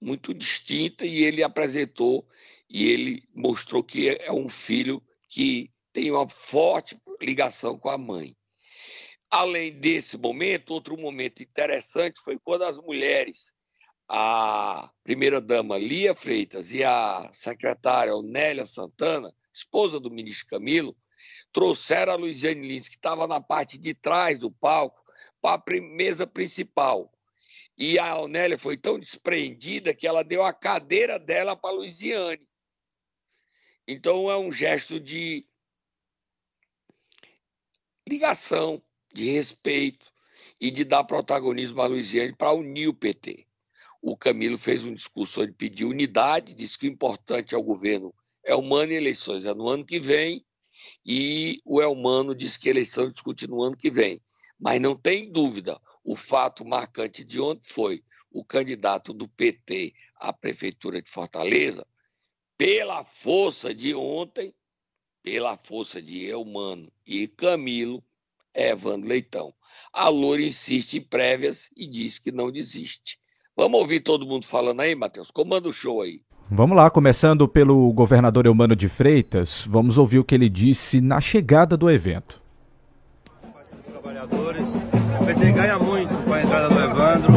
muito 0.01 0.33
distinta, 0.33 1.05
e 1.05 1.23
ele 1.23 1.43
apresentou 1.43 2.27
e 2.69 2.89
ele 2.91 3.29
mostrou 3.35 3.83
que 3.83 4.09
é 4.09 4.33
um 4.33 4.49
filho 4.49 5.03
que 5.29 5.71
tem 5.93 6.11
uma 6.11 6.29
forte 6.29 7.01
ligação 7.21 7.79
com 7.79 7.89
a 7.89 7.99
mãe. 7.99 8.37
Além 9.31 9.79
desse 9.79 10.17
momento, 10.17 10.71
outro 10.71 10.97
momento 10.97 11.43
interessante 11.43 12.21
foi 12.21 12.39
quando 12.39 12.63
as 12.63 12.79
mulheres, 12.79 13.53
a 14.09 14.91
primeira-dama 15.03 15.77
Lia 15.77 16.15
Freitas 16.15 16.73
e 16.73 16.83
a 16.83 17.29
secretária 17.33 18.15
Onélia 18.15 18.65
Santana, 18.65 19.35
esposa 19.53 20.01
do 20.01 20.11
ministro 20.11 20.47
Camilo, 20.47 20.97
trouxeram 21.53 22.13
a 22.13 22.17
Luiziane 22.17 22.67
Lins, 22.67 22.89
que 22.89 22.97
estava 22.97 23.27
na 23.27 23.41
parte 23.41 23.79
de 23.79 23.95
trás 23.95 24.41
do 24.41 24.51
palco, 24.51 25.03
para 25.41 25.61
a 25.61 25.81
mesa 25.81 26.27
principal. 26.27 27.13
E 27.77 27.99
a 27.99 28.19
Onélia 28.19 28.59
foi 28.59 28.77
tão 28.77 28.99
despreendida 28.99 29.95
que 29.95 30.07
ela 30.07 30.25
deu 30.25 30.43
a 30.43 30.53
cadeira 30.53 31.19
dela 31.19 31.57
para 31.57 31.71
a 31.71 31.75
Luiziane. 31.75 32.47
Então 33.87 34.31
é 34.31 34.37
um 34.37 34.53
gesto 34.53 34.99
de 35.01 35.47
ligação, 38.07 38.83
de 39.15 39.31
respeito 39.31 40.13
e 40.61 40.71
de 40.71 40.85
dar 40.85 41.05
protagonismo 41.05 41.81
à 41.81 41.87
Luiziane 41.87 42.35
para 42.35 42.53
unir 42.53 42.89
o 42.89 42.95
PT. 42.95 43.47
O 44.03 44.17
Camilo 44.17 44.59
fez 44.59 44.85
um 44.85 44.95
discurso 44.95 45.43
onde 45.43 45.53
pediu 45.53 45.89
unidade, 45.89 46.55
disse 46.55 46.79
que 46.79 46.87
o 46.87 46.91
importante 46.91 47.55
é 47.55 47.59
o 47.59 47.63
governo 47.63 48.15
é 48.45 48.55
humano 48.55 48.93
e 48.93 48.97
eleições 48.97 49.45
é 49.45 49.53
no 49.53 49.69
ano 49.69 49.85
que 49.85 50.01
vem, 50.01 50.45
e 51.05 51.61
o 51.65 51.81
Elmano 51.81 52.35
disse 52.35 52.59
que 52.59 52.69
eleição 52.69 53.11
discute 53.11 53.47
no 53.47 53.63
ano 53.63 53.77
que 53.77 53.91
vem. 53.91 54.21
Mas 54.59 54.81
não 54.81 54.97
tem 54.97 55.31
dúvida, 55.31 55.81
o 56.05 56.17
fato 56.17 56.65
marcante 56.65 57.25
de 57.25 57.41
ontem 57.41 57.67
foi 57.69 58.03
o 58.31 58.45
candidato 58.45 59.13
do 59.13 59.29
PT 59.29 59.95
à 60.17 60.33
Prefeitura 60.33 61.01
de 61.01 61.11
Fortaleza, 61.11 61.87
pela 62.57 63.05
força 63.05 63.73
de 63.73 63.95
ontem, 63.95 64.55
pela 65.23 65.57
força 65.57 66.03
de 66.03 66.25
Eumano 66.25 66.93
e 67.07 67.29
Camilo, 67.29 68.05
Evandro 68.55 69.09
Leitão. 69.09 69.55
A 69.93 70.09
Loura 70.09 70.43
insiste 70.43 70.95
em 70.95 71.03
prévias 71.03 71.71
e 71.77 71.87
diz 71.87 72.19
que 72.19 72.33
não 72.33 72.51
desiste. 72.51 73.19
Vamos 73.57 73.81
ouvir 73.81 74.01
todo 74.01 74.27
mundo 74.27 74.47
falando 74.47 74.81
aí, 74.81 74.95
Matheus? 74.95 75.31
Comanda 75.31 75.69
o 75.69 75.73
show 75.73 76.03
aí. 76.03 76.21
Vamos 76.51 76.77
lá, 76.77 76.89
começando 76.89 77.47
pelo 77.47 77.93
governador 77.93 78.47
Eumano 78.47 78.75
de 78.75 78.89
Freitas, 78.89 79.67
vamos 79.69 79.99
ouvir 79.99 80.19
o 80.19 80.25
que 80.25 80.35
ele 80.35 80.49
disse 80.49 80.99
na 80.99 81.21
chegada 81.21 81.77
do 81.77 81.91
evento. 81.91 82.41
Trabalhadores 83.93 84.65
PT 85.27 85.53
ganha 85.53 85.79
muito 85.79 86.17
com 86.25 86.33
a 86.33 86.43
entrada 86.43 86.71
do 86.71 86.81
Evandro, 86.81 87.35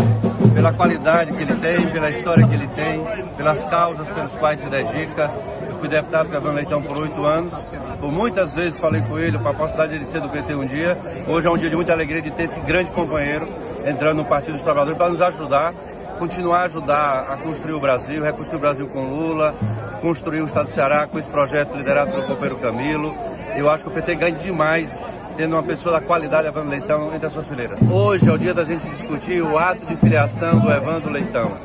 pela 0.54 0.72
qualidade 0.72 1.34
que 1.34 1.42
ele 1.44 1.56
tem, 1.56 1.88
pela 1.88 2.10
história 2.10 2.48
que 2.48 2.54
ele 2.54 2.68
tem, 2.70 3.04
pelas 3.36 3.66
causas 3.66 4.10
pelas 4.10 4.38
quais 4.38 4.62
se 4.62 4.70
dedica. 4.70 5.30
Eu 5.70 5.78
fui 5.78 5.90
deputado 5.90 6.30
com 6.30 6.36
Evandro 6.38 6.54
Leitão 6.54 6.82
por 6.82 6.98
oito 7.00 7.26
anos. 7.26 7.54
Por 8.00 8.14
muitas 8.14 8.54
vezes 8.54 8.80
falei 8.80 9.02
com 9.02 9.20
ele, 9.20 9.38
com 9.38 9.46
a 9.46 9.54
possibilidade 9.54 9.90
de 9.90 9.98
ele 9.98 10.06
ser 10.06 10.22
do 10.22 10.30
PT 10.30 10.56
um 10.56 10.66
dia. 10.66 10.98
Hoje 11.28 11.48
é 11.48 11.52
um 11.52 11.58
dia 11.58 11.70
de 11.70 11.76
muita 11.76 11.92
alegria 11.92 12.22
de 12.22 12.32
ter 12.32 12.44
esse 12.44 12.62
grande 12.62 12.90
companheiro 12.92 13.46
entrando 13.86 14.20
no 14.20 14.26
Partido 14.26 14.54
dos 14.54 14.64
Trabalhadores 14.64 14.98
para 14.98 15.10
nos 15.10 15.22
ajudar, 15.22 15.74
continuar 16.22 16.60
a 16.60 16.64
ajudar 16.66 17.26
a 17.32 17.38
construir 17.38 17.74
o 17.74 17.80
Brasil, 17.80 18.24
reconstruir 18.24 18.58
o 18.58 18.62
Brasil 18.62 18.88
com 18.90 19.02
Lula, 19.06 19.56
construir 20.02 20.42
o 20.42 20.46
Estado 20.46 20.66
do 20.66 20.72
Ceará 20.72 21.08
com 21.08 21.18
esse 21.18 21.28
projeto 21.28 21.76
liderado 21.76 22.12
pelo 22.12 22.22
companheiro 22.28 22.58
Camilo. 22.58 23.16
Eu 23.56 23.68
acho 23.68 23.84
que 23.84 23.90
o 23.90 23.92
PT 23.92 24.16
ganha 24.18 24.36
demais 24.36 25.02
tendo 25.36 25.56
uma 25.56 25.64
pessoa 25.64 26.00
da 26.00 26.06
qualidade, 26.06 26.48
Evandro 26.48 26.70
Leitão, 26.70 27.12
entre 27.16 27.26
as 27.26 27.34
suas 27.34 27.48
fileiras. 27.48 27.80
Hoje 27.90 28.30
é 28.30 28.32
o 28.32 28.38
dia 28.38 28.54
da 28.54 28.64
gente 28.64 28.88
discutir 28.92 29.42
o 29.42 29.58
ato 29.58 29.84
de 29.84 29.96
filiação 29.96 30.60
do 30.60 30.72
Evandro 30.72 31.10
Leitão. 31.10 31.58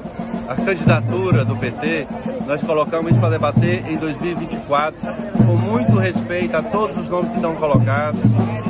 A 0.49 0.55
candidatura 0.55 1.45
do 1.45 1.55
PT, 1.55 2.07
nós 2.47 2.63
colocamos 2.63 3.11
isso 3.11 3.21
para 3.21 3.29
debater 3.29 3.87
em 3.87 3.99
2024, 3.99 4.99
com 5.37 5.55
muito 5.55 5.99
respeito 5.99 6.57
a 6.57 6.63
todos 6.63 6.97
os 6.97 7.11
nomes 7.11 7.29
que 7.29 7.37
estão 7.37 7.55
colocados. 7.57 8.23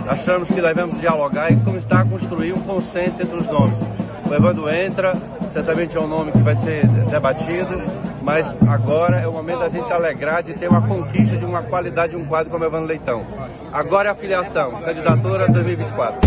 Achamos 0.08 0.48
que 0.48 0.60
devemos 0.60 0.98
dialogar 0.98 1.52
e 1.52 1.56
começar 1.60 2.00
a 2.00 2.04
construir 2.04 2.54
um 2.54 2.60
consenso 2.62 3.22
entre 3.22 3.36
os 3.36 3.46
nomes. 3.46 3.78
O 4.28 4.34
Evandro 4.34 4.68
entra, 4.68 5.14
certamente 5.52 5.96
é 5.96 6.00
um 6.00 6.08
nome 6.08 6.32
que 6.32 6.38
vai 6.38 6.56
ser 6.56 6.86
debatido, 7.08 7.80
mas 8.22 8.52
agora 8.68 9.20
é 9.20 9.28
o 9.28 9.32
momento 9.32 9.60
da 9.60 9.68
gente 9.68 9.92
alegrar 9.92 10.42
de 10.42 10.52
ter 10.54 10.68
uma 10.68 10.82
conquista 10.82 11.36
de 11.36 11.44
uma 11.44 11.62
qualidade 11.62 12.16
de 12.16 12.18
um 12.18 12.26
quadro 12.26 12.50
como 12.50 12.64
Evandro 12.64 12.88
Leitão. 12.88 13.24
Agora 13.72 14.08
é 14.08 14.12
a 14.12 14.14
filiação, 14.16 14.82
candidatura 14.82 15.46
2024. 15.48 16.20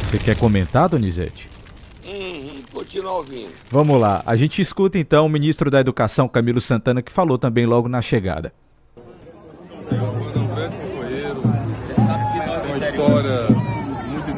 Você 0.00 0.16
quer 0.16 0.36
comentar, 0.36 0.88
Donizete? 0.88 1.50
Hum, 2.06 2.62
continua 2.72 3.12
ouvindo. 3.12 3.50
Vamos 3.68 4.00
lá, 4.00 4.22
a 4.24 4.36
gente 4.36 4.62
escuta 4.62 4.96
então 4.96 5.26
o 5.26 5.28
ministro 5.28 5.70
da 5.72 5.80
Educação, 5.80 6.28
Camilo 6.28 6.60
Santana, 6.60 7.02
que 7.02 7.10
falou 7.10 7.36
também 7.36 7.66
logo 7.66 7.88
na 7.88 8.00
chegada. 8.00 8.52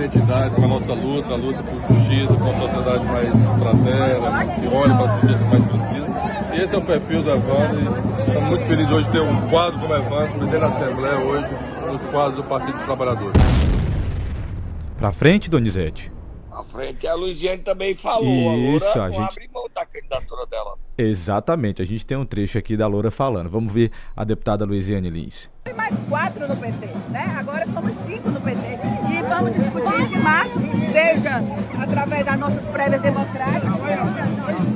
Identidade 0.04 0.54
com 0.54 0.64
a 0.64 0.68
nossa 0.68 0.92
luta, 0.92 1.32
a 1.32 1.36
luta 1.36 1.62
por 1.62 1.96
justiça, 1.96 2.26
por 2.28 2.42
uma 2.42 2.58
sociedade 2.58 3.04
mais 3.04 3.30
fraterna, 3.58 4.54
que 4.54 4.66
olha 4.68 4.94
para 4.96 5.14
as 5.14 5.20
pessoas 5.20 5.40
mais 5.48 5.64
precisas. 5.64 6.14
E 6.54 6.60
esse 6.62 6.74
é 6.74 6.78
o 6.78 6.82
perfil 6.84 7.22
do 7.22 7.30
Evandro 7.30 7.78
e 7.80 8.20
estamos 8.20 8.42
muito 8.48 8.64
felizes 8.66 8.92
hoje 8.92 9.06
de 9.06 9.12
ter 9.12 9.20
um 9.22 9.48
quadro 9.48 9.78
como 9.80 9.94
Evandro, 9.94 10.38
presidente 10.38 10.60
da 10.60 10.66
Assembleia 10.66 11.18
hoje, 11.18 11.48
nos 11.90 12.02
quadros 12.06 12.36
do 12.36 12.44
Partido 12.48 12.74
dos 12.76 12.84
Trabalhadores. 12.84 13.42
Pra 14.98 15.10
frente, 15.12 15.50
Donizete. 15.50 16.12
À 16.52 16.62
frente, 16.62 17.04
a 17.08 17.14
Luiziane 17.16 17.62
também 17.62 17.96
falou. 17.96 18.24
Isso, 18.76 18.86
a 18.86 18.94
Loura 18.94 19.02
a 19.02 19.06
não 19.08 19.12
gente- 19.12 19.30
abre 19.32 19.50
mão 19.52 19.64
da 19.74 19.84
candidatura 19.84 20.46
dela. 20.46 20.74
Exatamente, 20.96 21.82
a 21.82 21.84
gente 21.84 22.06
tem 22.06 22.16
um 22.16 22.24
trecho 22.24 22.56
aqui 22.56 22.76
da 22.76 22.86
Loura 22.86 23.10
falando. 23.10 23.50
Vamos 23.50 23.72
ver 23.72 23.90
a 24.16 24.22
deputada 24.22 24.64
Luiziane 24.64 25.10
Lins. 25.10 25.50
Tem 25.64 25.74
mais 25.74 25.96
quatro 26.08 26.46
no 26.46 26.56
PT, 26.56 26.86
né? 27.10 27.34
Agora 27.36 27.66
somos 27.66 27.92
cinco 28.06 28.30
no 28.30 28.40
PT. 28.40 28.53
Vamos 29.28 29.52
discutir 29.52 30.00
isso 30.00 30.14
em 30.14 30.18
março, 30.18 30.58
seja 30.92 31.42
através 31.80 32.24
das 32.24 32.38
nossas 32.38 32.64
prévias 32.66 33.00
democráticas. 33.00 33.72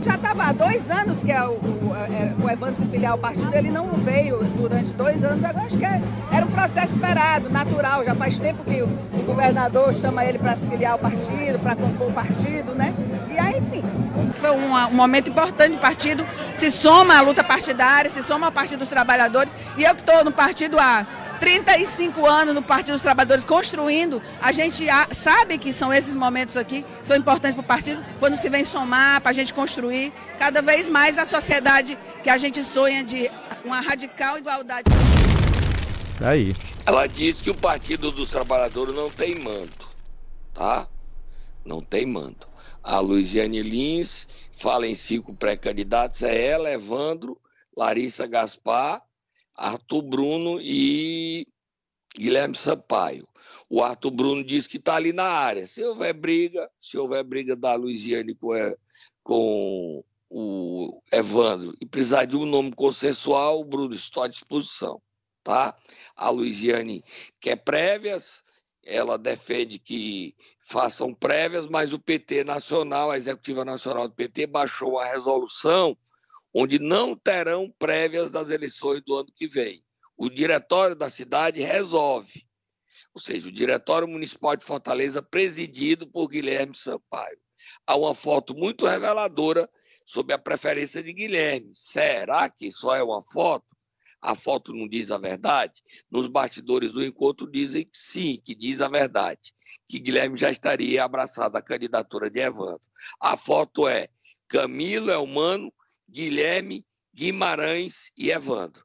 Já 0.03 0.15
estava 0.15 0.45
há 0.45 0.53
dois 0.53 0.91
anos 0.91 1.23
que 1.23 1.33
é 1.33 1.43
o, 1.43 1.53
o, 1.53 1.93
é, 1.95 2.35
o 2.43 2.51
Evandro 2.51 2.77
se 2.77 2.87
filiar 2.87 3.13
ao 3.13 3.19
partido, 3.19 3.55
ele 3.55 3.71
não 3.71 3.87
veio 3.95 4.39
durante 4.57 4.91
dois 4.93 5.23
anos. 5.23 5.45
Agora 5.45 5.67
acho 5.67 5.77
que 5.77 5.85
era 5.85 6.47
um 6.47 6.51
processo 6.51 6.95
esperado, 6.95 7.51
natural. 7.51 8.05
Já 8.05 8.15
faz 8.15 8.39
tempo 8.39 8.65
que 8.65 8.83
o, 8.83 8.87
o 8.87 9.23
governador 9.27 9.93
chama 9.95 10.25
ele 10.25 10.39
para 10.39 10.57
se 10.57 10.67
filiar 10.67 10.93
ao 10.93 10.99
partido, 10.99 11.59
para 11.59 11.77
compor 11.77 12.09
o 12.09 12.13
partido, 12.13 12.75
né? 12.75 12.95
E 13.31 13.39
aí, 13.39 13.59
enfim, 13.59 13.83
foi 14.39 14.51
um, 14.51 14.75
um 14.75 14.95
momento 14.95 15.31
importante 15.31 15.73
do 15.73 15.79
partido. 15.79 16.25
Se 16.55 16.71
soma 16.71 17.17
à 17.17 17.21
luta 17.21 17.45
partidária, 17.45 18.11
se 18.11 18.23
soma 18.23 18.47
ao 18.47 18.53
Partido 18.53 18.81
dos 18.81 18.89
Trabalhadores. 18.89 19.53
E 19.77 19.85
eu 19.85 19.95
que 19.95 20.01
estou 20.01 20.25
no 20.25 20.33
partido 20.33 20.79
há 20.79 21.07
35 21.38 22.27
anos 22.27 22.55
no 22.55 22.62
Partido 22.62 22.94
dos 22.94 23.03
Trabalhadores 23.03 23.44
construindo, 23.44 24.20
a 24.40 24.53
gente 24.53 24.87
sabe 25.12 25.59
que 25.59 25.72
são 25.72 25.92
esses 25.92 26.14
momentos 26.14 26.57
aqui, 26.57 26.85
são 27.03 27.16
importantes 27.16 27.55
para 27.55 27.62
o 27.62 27.66
partido, 27.66 28.05
quando 28.18 28.37
se 28.37 28.48
vem 28.48 28.64
somar, 28.64 29.20
para 29.20 29.31
a 29.31 29.35
gente 29.35 29.55
construir 29.55 30.12
cada 30.38 30.61
vez 30.61 30.88
mais 30.88 31.18
a 31.18 31.24
sociedade 31.24 31.98
que 32.22 32.31
a 32.31 32.37
gente 32.37 32.62
sonha 32.64 33.03
de 33.05 33.31
uma 33.64 33.81
radical 33.81 34.38
igualdade. 34.38 34.90
Aí. 36.20 36.55
Ela 36.85 37.07
disse 37.07 37.42
que 37.42 37.51
o 37.51 37.55
Partido 37.55 38.11
dos 38.11 38.31
Trabalhadores 38.31 38.94
não 38.94 39.11
tem 39.11 39.35
manto, 39.35 39.88
tá? 40.55 40.88
Não 41.64 41.81
tem 41.81 42.07
manto. 42.07 42.48
A 42.83 42.98
Luiziane 42.98 43.62
Lins 43.62 44.27
fala 44.53 44.87
em 44.87 44.94
cinco 44.94 45.35
pré-candidatos, 45.35 46.22
é 46.22 46.46
ela, 46.46 46.70
Evandro, 46.70 47.38
Larissa 47.77 48.27
Gaspar, 48.27 49.03
Arthur 49.59 50.03
Bruno 50.03 50.61
e 50.61 51.44
Guilherme 52.16 52.55
Sampaio. 52.55 53.29
O 53.68 53.83
Arthur 53.83 54.12
Bruno 54.12 54.44
diz 54.44 54.66
que 54.66 54.77
está 54.77 54.94
ali 54.94 55.12
na 55.12 55.25
área. 55.25 55.66
Se 55.66 55.83
houver 55.83 56.14
briga, 56.14 56.71
se 56.81 56.97
houver 56.97 57.25
briga 57.25 57.57
da 57.57 57.75
Luiziane 57.75 58.35
com, 58.35 58.53
com 59.23 60.05
o 60.31 61.03
Evandro 61.12 61.75
e 61.81 61.85
precisar 61.85 62.25
de 62.25 62.37
um 62.37 62.47
nome 62.47 62.73
consensual, 62.73 63.61
o 63.61 63.64
Bruno 63.64 63.94
está 63.94 64.25
à 64.25 64.29
disposição. 64.29 65.03
Tá? 65.42 65.77
A 66.14 66.31
Luiziane 66.31 67.03
quer 67.40 67.57
prévias, 67.57 68.44
ela 68.85 69.18
defende 69.18 69.79
que 69.79 70.35
façam 70.61 71.12
prévias, 71.12 71.66
mas 71.66 71.92
o 71.92 71.99
PT 71.99 72.44
Nacional, 72.44 73.11
a 73.11 73.16
Executiva 73.16 73.64
Nacional 73.64 74.09
do 74.09 74.14
PT, 74.14 74.47
baixou 74.47 74.99
a 74.99 75.07
resolução 75.07 75.97
onde 76.55 76.79
não 76.79 77.17
terão 77.17 77.73
prévias 77.79 78.31
das 78.31 78.51
eleições 78.51 79.03
do 79.03 79.15
ano 79.15 79.29
que 79.35 79.47
vem. 79.47 79.83
O 80.17 80.29
diretório 80.29 80.97
da 80.97 81.11
cidade 81.11 81.61
resolve. 81.63 82.47
Ou 83.15 83.21
seja, 83.21 83.49
o 83.49 83.53
Diretório 83.53 84.07
Municipal 84.07 84.57
de 84.57 84.65
Fortaleza, 84.65 85.23
presidido 85.23 86.07
por 86.07 86.29
Guilherme 86.29 86.75
Sampaio. 86.75 87.39
Há 87.87 87.97
uma 87.97 88.15
foto 88.15 88.55
muito 88.55 88.87
reveladora 88.87 89.69
sobre 90.07 90.33
a 90.33 90.39
preferência 90.39 91.03
de 91.03 91.13
Guilherme. 91.13 91.71
Será 91.73 92.49
que 92.49 92.71
só 92.71 92.95
é 92.95 93.03
uma 93.03 93.23
foto? 93.23 93.67
A 94.21 94.35
foto 94.35 94.73
não 94.73 94.89
diz 94.89 95.11
a 95.11 95.19
verdade? 95.19 95.83
Nos 96.11 96.29
bastidores 96.29 96.93
do 96.93 97.05
encontro 97.05 97.51
dizem 97.51 97.85
que 97.85 97.97
sim, 97.97 98.41
que 98.45 98.55
diz 98.55 98.81
a 98.81 98.89
verdade 98.89 99.53
que 99.89 99.99
Guilherme 99.99 100.37
já 100.37 100.51
estaria 100.51 101.03
abraçado 101.03 101.57
à 101.57 101.63
candidatura 101.63 102.31
de 102.31 102.41
Evandro. 102.41 102.87
A 103.21 103.37
foto 103.37 103.89
é 103.89 104.09
Camilo 104.47 105.11
Elmano, 105.11 105.73
Guilherme, 106.09 106.85
Guimarães 107.14 108.11
e 108.16 108.31
Evandro. 108.31 108.85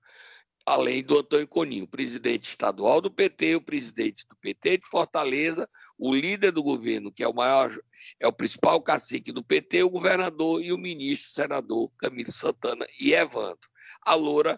Além 0.66 1.04
do 1.04 1.20
Antônio 1.20 1.48
Coninho, 1.48 1.88
presidente 1.88 2.50
estadual 2.50 3.02
do 3.02 3.12
PT, 3.12 3.56
o 3.56 3.62
presidente 3.62 4.26
do 4.28 4.36
PT 4.38 4.78
de 4.78 4.88
Fortaleza, 4.88 5.70
o 5.98 6.16
líder 6.16 6.52
do 6.52 6.64
governo, 6.64 7.12
que 7.12 7.22
é 7.22 7.28
o 7.28 7.34
maior, 7.34 7.78
é 8.18 8.28
o 8.28 8.32
principal 8.32 8.82
cacique 8.82 9.32
do 9.32 9.44
PT, 9.44 9.84
o 9.84 9.90
governador 9.90 10.64
e 10.64 10.72
o 10.72 10.78
ministro, 10.78 11.32
senador 11.32 11.92
Camilo 11.98 12.32
Santana 12.32 12.86
e 12.98 13.14
Evandro. 13.14 13.70
A 14.02 14.16
Loura 14.16 14.58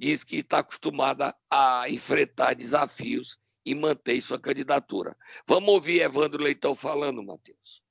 diz 0.00 0.24
que 0.24 0.36
está 0.36 0.60
acostumada 0.60 1.34
a 1.50 1.84
enfrentar 1.88 2.54
desafios 2.54 3.36
e 3.64 3.74
mantém 3.74 4.20
sua 4.20 4.40
candidatura. 4.40 5.14
Vamos 5.46 5.68
ouvir 5.68 6.00
Evandro 6.00 6.42
Leitão 6.42 6.74
falando, 6.74 7.22
Matheus. 7.22 7.82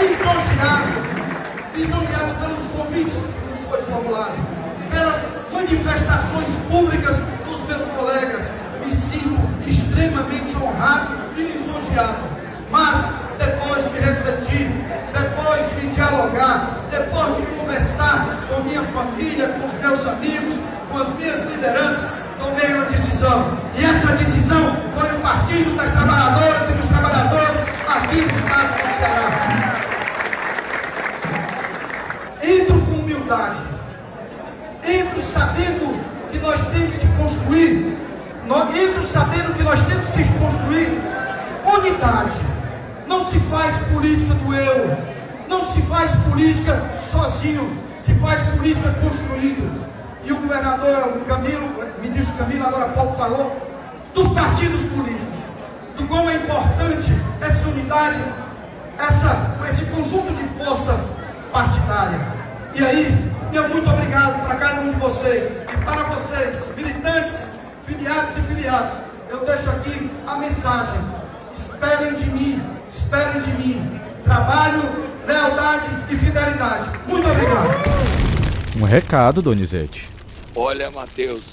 Lisonjeado, 0.00 0.92
lisonjeado 1.74 2.34
pelos 2.40 2.66
convites 2.66 3.14
que 3.14 3.50
nos 3.50 3.64
foi 3.64 3.82
formulado, 3.82 4.36
pelas 4.90 5.24
manifestações 5.52 6.48
públicas 6.70 7.16
dos 7.46 7.62
meus 7.66 7.88
colegas. 7.88 8.50
Me 8.84 8.92
sinto 8.94 9.40
extremamente 9.66 10.56
honrado 10.56 11.14
e 11.36 11.42
lisonjeado. 11.42 12.18
Mas, 12.70 13.04
depois 13.38 13.84
de 13.90 13.98
refletir, 13.98 14.70
depois 15.12 15.80
de 15.80 15.88
dialogar, 15.88 16.80
depois 16.90 17.36
de 17.36 17.42
conversar 17.56 18.26
com 18.48 18.62
minha 18.62 18.82
família, 18.82 19.48
com 19.48 19.66
os 19.66 19.74
meus 19.74 20.06
amigos, 20.06 20.58
com 20.90 20.98
as 20.98 21.08
minhas 21.16 21.44
lideranças, 21.50 22.10
tomei 22.38 22.74
uma 22.74 22.84
decisão. 22.86 23.58
E 23.76 23.84
essa 23.84 24.08
decisão 24.16 24.76
foi 24.98 25.10
o 25.16 25.20
Partido 25.20 25.76
das 25.76 25.90
Trabalhadoras 25.90 26.68
e 26.70 26.72
dos 26.72 26.86
Trabalhadores 26.86 27.60
aqui 27.88 28.22
do 28.22 28.34
Estado 28.34 28.72
do 28.72 28.98
Ceará. 28.98 29.41
Com 33.32 33.38
humildade, 33.38 33.62
entro 34.84 35.20
sabendo 35.20 36.02
que 36.30 36.38
nós 36.38 36.66
temos 36.66 36.96
que 36.96 37.06
construir, 37.16 37.98
entro 38.74 39.02
sabendo 39.02 39.54
que 39.54 39.62
nós 39.62 39.80
temos 39.82 40.08
que 40.08 40.24
construir 40.38 41.00
unidade. 41.64 42.36
Não 43.06 43.24
se 43.24 43.40
faz 43.40 43.78
política 43.92 44.34
do 44.34 44.54
eu, 44.54 44.96
não 45.48 45.64
se 45.64 45.80
faz 45.82 46.14
política 46.30 46.98
sozinho, 46.98 47.78
se 47.98 48.14
faz 48.14 48.42
política 48.42 48.94
construindo 49.02 49.82
e 50.24 50.32
o 50.32 50.36
governador 50.36 51.20
Camilo, 51.26 51.68
ministro 52.00 52.36
Camilo, 52.36 52.66
agora 52.66 52.90
Paulo 52.90 53.12
falou, 53.12 53.56
dos 54.14 54.28
partidos 54.28 54.84
políticos, 54.84 55.46
do 55.96 56.06
quão 56.06 56.28
é 56.28 56.36
importante 56.36 57.12
essa 57.40 57.68
unidade, 57.68 58.22
essa, 58.98 59.56
esse 59.68 59.86
conjunto 59.86 60.32
de 60.32 60.44
força 60.64 60.98
partidária. 61.52 62.41
E 62.74 62.82
aí, 62.82 63.06
meu 63.52 63.68
muito 63.68 63.88
obrigado 63.90 64.46
para 64.46 64.56
cada 64.56 64.80
um 64.80 64.92
de 64.94 64.98
vocês 64.98 65.50
e 65.50 65.84
para 65.84 66.04
vocês, 66.04 66.74
militantes, 66.74 67.48
filiados 67.84 68.34
e 68.38 68.40
filiados. 68.40 68.92
Eu 69.28 69.44
deixo 69.44 69.68
aqui 69.68 70.10
a 70.26 70.38
mensagem: 70.38 70.98
esperem 71.52 72.14
de 72.14 72.30
mim, 72.30 72.62
esperem 72.88 73.42
de 73.42 73.50
mim. 73.62 74.00
Trabalho, 74.24 74.82
lealdade 75.26 75.86
e 76.10 76.16
fidelidade. 76.16 76.98
Muito 77.06 77.28
obrigado. 77.28 77.92
Um 78.80 78.84
recado, 78.84 79.42
Donizete. 79.42 80.08
Olha, 80.54 80.90
Matheus, 80.90 81.44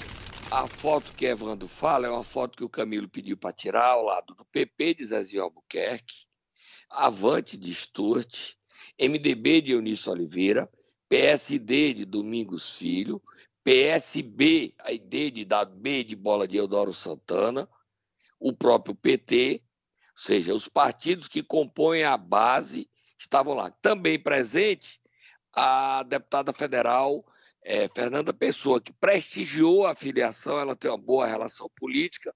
a 0.50 0.66
foto 0.66 1.12
que 1.12 1.26
Evandro 1.26 1.68
fala 1.68 2.06
é 2.06 2.10
uma 2.10 2.24
foto 2.24 2.56
que 2.56 2.64
o 2.64 2.68
Camilo 2.68 3.08
pediu 3.08 3.36
para 3.36 3.52
tirar 3.52 3.88
ao 3.88 4.04
lado 4.04 4.34
do 4.34 4.44
PP 4.46 4.94
de 4.94 5.04
Zezinho 5.04 5.42
Albuquerque, 5.42 6.24
Avante 6.90 7.58
de 7.58 7.74
Stuart, 7.74 8.54
MDB 8.98 9.60
de 9.60 9.72
Eunício 9.72 10.10
Oliveira, 10.10 10.66
PSD 11.10 11.92
de 11.92 12.04
Domingos 12.04 12.76
Filho, 12.76 13.20
PSB, 13.64 14.72
a 14.78 14.92
ID 14.92 15.34
de 15.34 15.44
dado 15.44 15.74
B 15.74 16.04
de 16.04 16.14
bola 16.14 16.46
de 16.46 16.56
Eudoro 16.56 16.92
Santana, 16.92 17.68
o 18.38 18.52
próprio 18.52 18.94
PT, 18.94 19.60
ou 19.60 20.22
seja, 20.22 20.54
os 20.54 20.68
partidos 20.68 21.26
que 21.26 21.42
compõem 21.42 22.04
a 22.04 22.16
base 22.16 22.88
estavam 23.18 23.54
lá. 23.54 23.72
Também 23.82 24.20
presente 24.20 25.00
a 25.52 26.04
deputada 26.04 26.52
federal 26.52 27.24
é, 27.60 27.88
Fernanda 27.88 28.32
Pessoa, 28.32 28.80
que 28.80 28.92
prestigiou 28.92 29.88
a 29.88 29.96
filiação, 29.96 30.60
ela 30.60 30.76
tem 30.76 30.88
uma 30.88 30.96
boa 30.96 31.26
relação 31.26 31.68
política, 31.74 32.32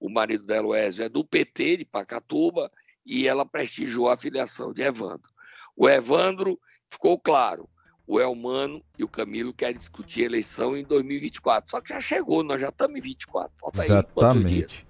o 0.00 0.08
marido 0.08 0.44
dela, 0.44 0.68
o 0.68 0.74
é 0.74 1.08
do 1.10 1.22
PT 1.22 1.76
de 1.76 1.84
Pacatuba, 1.84 2.70
e 3.04 3.28
ela 3.28 3.44
prestigiou 3.44 4.08
a 4.08 4.16
filiação 4.16 4.72
de 4.72 4.80
Evandro. 4.80 5.30
O 5.76 5.86
Evandro 5.86 6.58
ficou 6.90 7.20
claro, 7.20 7.68
o 8.06 8.20
Elmano 8.20 8.82
e 8.98 9.04
o 9.04 9.08
Camilo 9.08 9.52
querem 9.52 9.76
discutir 9.76 10.22
a 10.22 10.26
eleição 10.26 10.76
em 10.76 10.84
2024. 10.84 11.70
Só 11.70 11.80
que 11.80 11.88
já 11.88 12.00
chegou, 12.00 12.42
nós 12.42 12.60
já 12.60 12.68
estamos 12.68 12.96
em 12.96 13.00
24. 13.00 13.52
Falta 13.58 13.78
Exatamente. 13.78 14.06
aí 14.06 14.14
quantos 14.14 14.44
dias? 14.44 14.84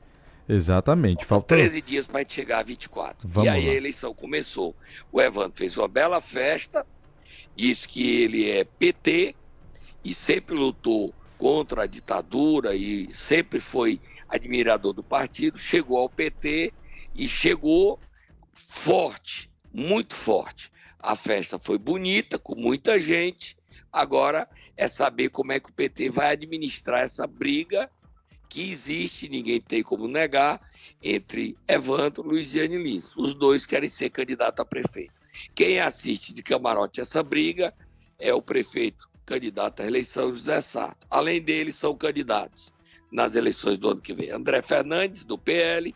Exatamente. 0.48 1.24
Falta 1.24 1.55
13 1.55 1.81
dias 1.81 2.07
para 2.07 2.18
a 2.18 2.22
gente 2.22 2.35
chegar 2.35 2.59
a 2.59 2.62
24. 2.62 3.29
Vamos 3.29 3.46
e 3.46 3.50
aí 3.50 3.66
lá. 3.66 3.72
a 3.72 3.74
eleição 3.74 4.14
começou. 4.14 4.74
O 5.11 5.20
Evandro 5.20 5.57
fez 5.57 5.77
uma 5.77 5.88
bela 5.88 6.20
festa, 6.20 6.87
disse 7.57 7.88
que 7.88 8.22
ele 8.22 8.50
é 8.50 8.64
PT 8.64 9.35
e 10.05 10.12
sempre 10.12 10.55
lutou 10.55 11.14
contra 11.38 11.83
a 11.83 11.87
ditadura 11.87 12.74
e 12.74 13.12
sempre 13.12 13.61
foi 13.61 14.00
admirador 14.29 14.92
do 14.92 15.03
partido, 15.03 15.59
chegou 15.59 15.98
ao 15.98 16.09
PT 16.09 16.72
e 17.14 17.29
chegou 17.29 17.98
forte 18.53 19.50
muito 19.72 20.14
forte. 20.14 20.70
A 21.04 21.14
festa 21.14 21.58
foi 21.58 21.76
bonita, 21.76 22.38
com 22.38 22.54
muita 22.54 22.98
gente. 22.98 23.58
Agora 23.92 24.48
é 24.74 24.88
saber 24.88 25.28
como 25.28 25.52
é 25.52 25.60
que 25.60 25.68
o 25.68 25.72
PT 25.74 26.08
vai 26.08 26.32
administrar 26.32 27.02
essa 27.02 27.26
briga 27.26 27.90
que 28.48 28.70
existe, 28.70 29.28
ninguém 29.28 29.60
tem 29.60 29.82
como 29.82 30.08
negar, 30.08 30.58
entre 31.02 31.58
Evandro, 31.68 32.22
Luiziane 32.22 32.78
Lins. 32.78 33.14
Os 33.18 33.34
dois 33.34 33.66
querem 33.66 33.88
ser 33.88 34.08
candidato 34.08 34.60
a 34.60 34.64
prefeito. 34.64 35.20
Quem 35.54 35.78
assiste 35.78 36.32
de 36.32 36.42
camarote 36.42 37.02
essa 37.02 37.22
briga 37.22 37.74
é 38.18 38.32
o 38.32 38.40
prefeito 38.40 39.06
candidato 39.26 39.82
à 39.82 39.86
eleição, 39.86 40.32
José 40.32 40.62
Sarto. 40.62 41.06
Além 41.10 41.42
dele, 41.42 41.70
são 41.70 41.94
candidatos 41.94 42.72
nas 43.12 43.36
eleições 43.36 43.76
do 43.76 43.90
ano 43.90 44.00
que 44.00 44.14
vem. 44.14 44.30
André 44.30 44.62
Fernandes, 44.62 45.22
do 45.22 45.36
PL, 45.36 45.94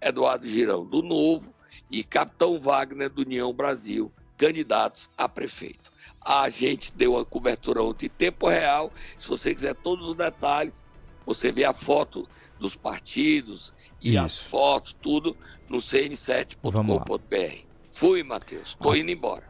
Eduardo 0.00 0.48
Girão, 0.48 0.84
do 0.84 1.00
Novo, 1.00 1.54
e 1.88 2.02
Capitão 2.02 2.58
Wagner, 2.58 3.08
do 3.08 3.22
União 3.22 3.52
Brasil, 3.52 4.10
candidatos 4.42 5.08
a 5.16 5.28
prefeito. 5.28 5.92
A 6.20 6.50
gente 6.50 6.92
deu 6.96 7.16
a 7.16 7.24
cobertura 7.24 7.80
ontem 7.80 8.06
em 8.06 8.08
tempo 8.08 8.48
real. 8.48 8.92
Se 9.16 9.28
você 9.28 9.54
quiser 9.54 9.74
todos 9.76 10.08
os 10.08 10.16
detalhes, 10.16 10.84
você 11.24 11.52
vê 11.52 11.64
a 11.64 11.72
foto 11.72 12.28
dos 12.58 12.74
partidos 12.74 13.72
e 14.00 14.10
Isso. 14.10 14.18
as 14.20 14.42
fotos, 14.42 14.96
tudo 15.00 15.36
no 15.68 15.78
cn7.com.br. 15.78 17.66
Fui, 17.92 18.24
Matheus. 18.24 18.70
Estou 18.70 18.96
indo 18.96 19.12
embora. 19.12 19.44